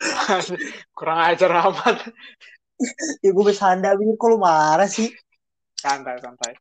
Kurang 0.96 1.20
ajar 1.20 1.50
amat. 1.68 1.96
Ya 3.20 3.30
gue 3.32 3.44
bercanda, 3.44 3.92
Mir. 3.92 4.16
Kok 4.16 4.28
lu 4.32 4.38
marah 4.40 4.88
sih? 4.88 5.12
Santai, 5.76 6.16
santai. 6.18 6.52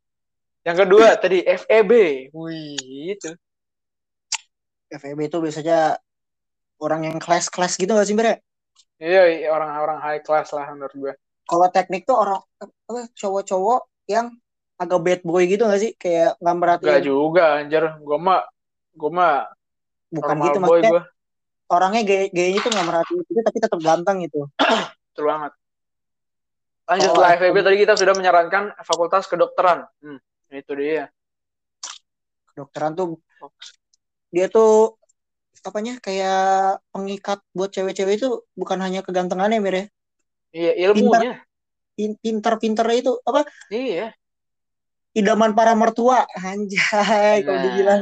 Yang 0.65 0.77
kedua 0.85 1.07
tadi 1.15 1.39
FEB. 1.45 1.91
Wih, 2.33 3.13
itu. 3.15 3.31
FEB 4.89 5.19
itu 5.29 5.37
biasanya 5.41 5.97
orang 6.81 7.07
yang 7.07 7.17
kelas-kelas 7.21 7.79
gitu 7.79 7.91
gak 7.95 8.07
sih, 8.07 8.15
ya? 8.17 8.35
Iya, 8.99 9.23
iya, 9.27 9.47
orang-orang 9.51 9.99
high 9.99 10.21
class 10.23 10.51
lah 10.55 10.67
menurut 10.71 10.95
gue. 10.95 11.13
Kalau 11.45 11.67
teknik 11.69 12.09
tuh 12.09 12.17
orang 12.17 12.41
apa, 12.61 13.05
cowok-cowok 13.13 13.81
yang 14.09 14.33
agak 14.75 14.99
bad 15.03 15.21
boy 15.23 15.43
gitu 15.45 15.67
gak 15.69 15.81
sih? 15.81 15.91
Kayak 15.95 16.35
nggak 16.41 16.57
merhatiin. 16.57 16.89
Gak 16.89 17.03
juga, 17.05 17.43
anjir. 17.61 17.83
Gue 18.01 18.17
mah, 18.17 18.41
gue 18.95 19.11
mah 19.11 19.47
Bukan 20.15 20.37
gitu, 20.47 20.57
maksudnya 20.63 20.91
gue. 20.95 21.03
orangnya 21.65 22.01
gay 22.05 22.29
gayanya 22.29 22.61
tuh 22.61 22.71
nggak 22.71 22.87
merhatiin 22.87 23.19
itu, 23.25 23.41
tapi 23.41 23.57
tetap 23.59 23.79
ganteng 23.81 24.17
gitu. 24.23 24.47
Betul 25.11 25.25
banget. 25.27 25.51
Lanjut 26.85 27.09
Oh, 27.11 27.21
aku- 27.21 27.41
FEB 27.41 27.57
tadi 27.65 27.77
kita 27.81 27.93
sudah 27.97 28.13
menyarankan 28.13 28.77
fakultas 28.85 29.25
kedokteran. 29.25 29.89
Hmm, 30.05 30.21
itu 30.53 30.73
dia. 30.77 31.09
Kedokteran 32.53 32.93
tuh 32.93 33.17
dia 34.29 34.45
tuh 34.47 34.93
apanya 35.65 35.97
kayak 35.97 36.77
pengikat 36.93 37.41
buat 37.49 37.73
cewek-cewek 37.73 38.21
itu 38.21 38.45
bukan 38.53 38.77
hanya 38.85 39.01
kegantengannya 39.01 39.57
Mir 39.57 39.75
ya. 39.75 39.85
Iya, 40.53 40.71
ilmunya. 40.91 41.41
Pin- 41.97 42.19
Pinter-pinter 42.21 42.85
itu 42.93 43.17
apa 43.23 43.47
Iya. 43.71 44.11
idaman 45.15 45.55
para 45.55 45.71
mertua 45.73 46.27
anjay 46.37 47.39
kalau 47.41 47.55
Nah. 47.55 47.65
dibilang 47.65 48.01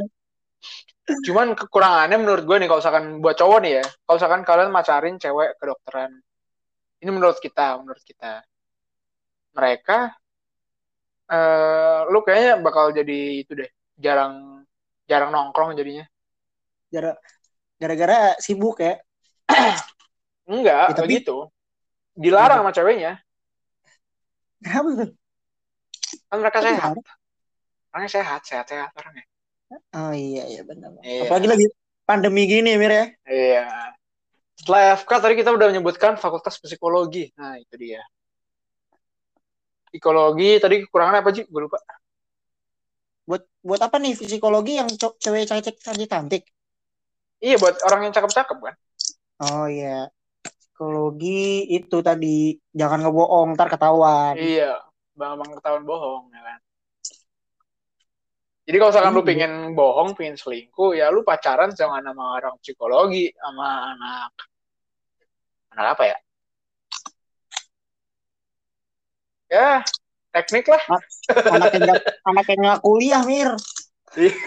Cuman 1.27 1.51
kekurangannya 1.51 2.15
menurut 2.15 2.47
gue 2.47 2.57
nih, 2.63 2.67
kalau 2.71 2.79
misalkan 2.79 3.05
buat 3.19 3.35
cowok 3.35 3.59
nih 3.59 3.73
ya, 3.75 3.85
kalau 4.07 4.15
misalkan 4.15 4.41
kalian 4.47 4.71
macarin 4.71 5.15
cewek 5.19 5.59
kedokteran, 5.59 6.15
ini 7.03 7.09
menurut 7.11 7.35
kita, 7.43 7.75
menurut 7.75 7.99
kita, 8.07 8.39
mereka, 9.53 10.11
eh, 11.29 11.99
lu 12.09 12.19
kayaknya 12.21 12.59
bakal 12.59 12.89
jadi 12.89 13.19
itu 13.41 13.53
deh, 13.53 13.69
jarang, 13.95 14.65
jarang 15.05 15.29
nongkrong 15.29 15.73
jadinya. 15.73 16.05
gara- 16.93 17.17
gara-gara 17.81 18.37
sibuk 18.37 18.77
ya. 18.77 19.01
Enggak, 20.45 20.93
Ya, 20.93 20.93
tapi- 20.93 21.09
begitu. 21.09 21.49
Dilarang 22.13 22.61
sama 22.61 22.69
ceweknya, 22.69 23.17
Kenapa 24.61 24.89
tuh? 24.95 25.09
kan 26.29 26.37
mereka 26.37 26.57
Kok 26.61 26.65
sehat. 26.69 26.93
Orangnya 27.89 28.11
sehat, 28.13 28.41
sehat-sehat 28.45 28.89
orangnya. 28.93 29.25
Oh 29.97 30.13
iya 30.13 30.45
iya 30.45 30.61
benar. 30.61 30.93
Iya. 31.01 31.25
Apalagi 31.25 31.47
lagi 31.49 31.65
pandemi 32.05 32.45
gini 32.45 32.77
Mir 32.77 32.93
ya. 32.93 33.05
Iya. 33.25 33.65
Setelah 34.53 34.93
FK 35.01 35.11
tadi 35.17 35.33
kita 35.33 35.49
udah 35.49 35.67
menyebutkan 35.73 36.13
fakultas 36.21 36.61
psikologi. 36.61 37.33
Nah, 37.33 37.57
itu 37.57 37.73
dia. 37.81 38.05
Psikologi 39.93 40.57
tadi 40.57 40.81
kekurangannya 40.81 41.21
apa 41.21 41.29
sih? 41.37 41.45
Gue 41.45 41.69
lupa. 41.69 41.77
Buat 43.29 43.45
buat 43.61 43.77
apa 43.77 44.01
nih 44.01 44.17
psikologi 44.17 44.81
yang 44.81 44.89
cewek 44.97 45.45
cantik 45.45 45.77
cantik 45.77 46.09
cantik? 46.09 46.43
Iya, 47.37 47.61
buat 47.61 47.77
orang 47.85 48.09
yang 48.09 48.13
cakep-cakep 48.17 48.57
kan? 48.57 48.75
Oh 49.37 49.69
iya. 49.69 50.09
Psikologi 50.41 51.69
itu 51.69 52.01
tadi 52.01 52.57
jangan 52.73 53.05
ngebohong 53.05 53.53
ntar 53.53 53.69
ketahuan. 53.69 54.33
Iya, 54.33 54.81
bang-bang 55.13 55.61
ketahuan 55.61 55.85
bohong, 55.85 56.33
ya 56.33 56.41
kan? 56.41 56.59
Jadi 58.65 58.75
kalau 58.81 58.91
misalkan 58.95 59.13
lu 59.13 59.21
Iya. 59.21 59.29
pengen 59.29 59.53
bohong, 59.77 60.09
pengen 60.17 60.35
selingkuh, 60.41 60.97
ya 60.97 61.13
lu 61.13 61.21
pacaran 61.21 61.69
sama 61.77 62.01
orang 62.41 62.57
psikologi, 62.63 63.29
sama 63.37 63.93
anak 63.93 64.33
anak 65.77 65.85
apa 65.93 66.03
ya? 66.09 66.17
Ya, 69.53 69.85
teknik 70.33 70.65
lah. 70.65 70.81
anak 71.53 71.77
yang 71.77 71.85
nggak 71.85 72.01
anak 72.25 72.45
yang 72.49 72.59
nggak 72.65 72.79
kuliah 72.81 73.21
Mir. 73.21 73.53
Iya. 74.17 74.33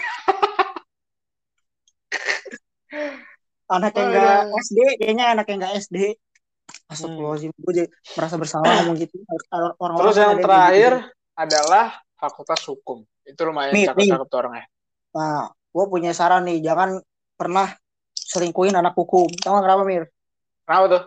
anak 3.79 3.95
yang 3.95 4.07
nggak 4.11 4.51
Aduh. 4.51 4.59
SD 4.67 4.79
kayaknya 4.99 5.25
anak 5.31 5.47
yang 5.47 5.63
nggak 5.63 5.79
SD. 5.79 6.19
Astagfirullahaladzim, 6.91 7.55
gue 7.55 7.71
jadi 7.71 7.87
merasa 8.19 8.35
bersalah 8.35 8.67
ngomong 8.83 8.99
gitu. 8.99 9.15
Orang-orang 9.79 10.03
Terus 10.03 10.15
kan 10.15 10.19
yang 10.19 10.31
ada 10.35 10.43
terakhir 10.43 10.93
gitu. 10.99 11.39
adalah 11.39 11.85
fakultas 12.19 12.61
hukum. 12.67 13.07
Itu 13.23 13.41
lumayan 13.47 13.71
cakep-cakep 13.71 14.27
tuh 14.27 14.39
orangnya. 14.43 14.67
Nah, 15.15 15.47
gue 15.55 15.85
punya 15.87 16.11
saran 16.11 16.43
nih, 16.43 16.59
jangan 16.59 16.99
pernah 17.39 17.71
selingkuhin 18.11 18.75
anak 18.75 18.91
hukum. 18.91 19.31
Tahu 19.31 19.55
kenapa 19.63 19.87
Mir? 19.87 20.11
Kenapa 20.67 20.85
tuh? 20.91 21.03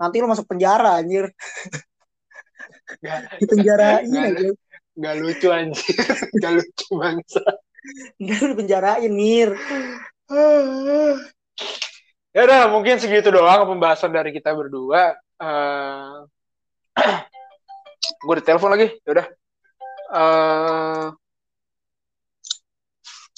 Nanti 0.00 0.16
lu 0.24 0.28
masuk 0.32 0.48
penjara 0.48 0.96
anjir. 0.96 1.28
Gak, 3.02 3.42
Di 3.42 3.44
penjarain 3.50 4.06
Nggak- 4.06 4.30
aja. 4.38 4.48
gak 4.96 5.14
lucu 5.18 5.48
anjir. 5.50 5.96
Gak 6.42 6.52
lucu 6.56 6.86
bangsa. 6.94 7.42
Enggak 8.18 8.38
lu 8.40 8.46
dipenjarain 8.54 9.12
Mir. 9.12 9.50
ya 12.34 12.40
udah 12.44 12.62
mungkin 12.68 12.98
segitu 12.98 13.30
doang 13.30 13.64
pembahasan 13.66 14.10
dari 14.10 14.34
kita 14.34 14.50
berdua. 14.52 15.14
Eh 15.38 16.16
gue 18.26 18.34
ditelepon 18.42 18.72
lagi. 18.74 18.88
Ya 19.06 19.10
udah. 19.14 19.26
Eh 20.10 21.06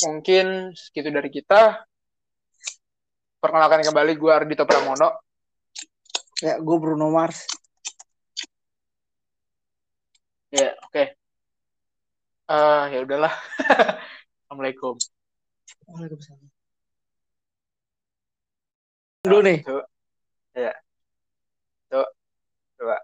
mungkin 0.07 0.47
segitu 0.73 1.09
dari 1.11 1.29
kita. 1.29 1.83
Perkenalkan 3.39 3.87
kembali 3.87 4.13
gue 4.19 4.33
Ardito 4.35 4.67
Pramono. 4.67 5.15
Ya, 6.39 6.59
gue 6.59 6.77
Bruno 6.79 7.11
Mars 7.11 7.47
ya 10.49 10.73
oke. 10.81 10.93
Okay. 10.93 11.07
uh, 12.49 12.89
ya 12.89 12.99
udahlah. 13.05 13.35
Assalamualaikum. 14.49 14.97
Waalaikumsalam. 15.89 16.49
Dulu 19.25 19.39
nih. 19.45 19.59
Tuh 19.61 19.85
ya. 20.57 20.73
Tuh 21.93 22.09
coba. 22.81 22.97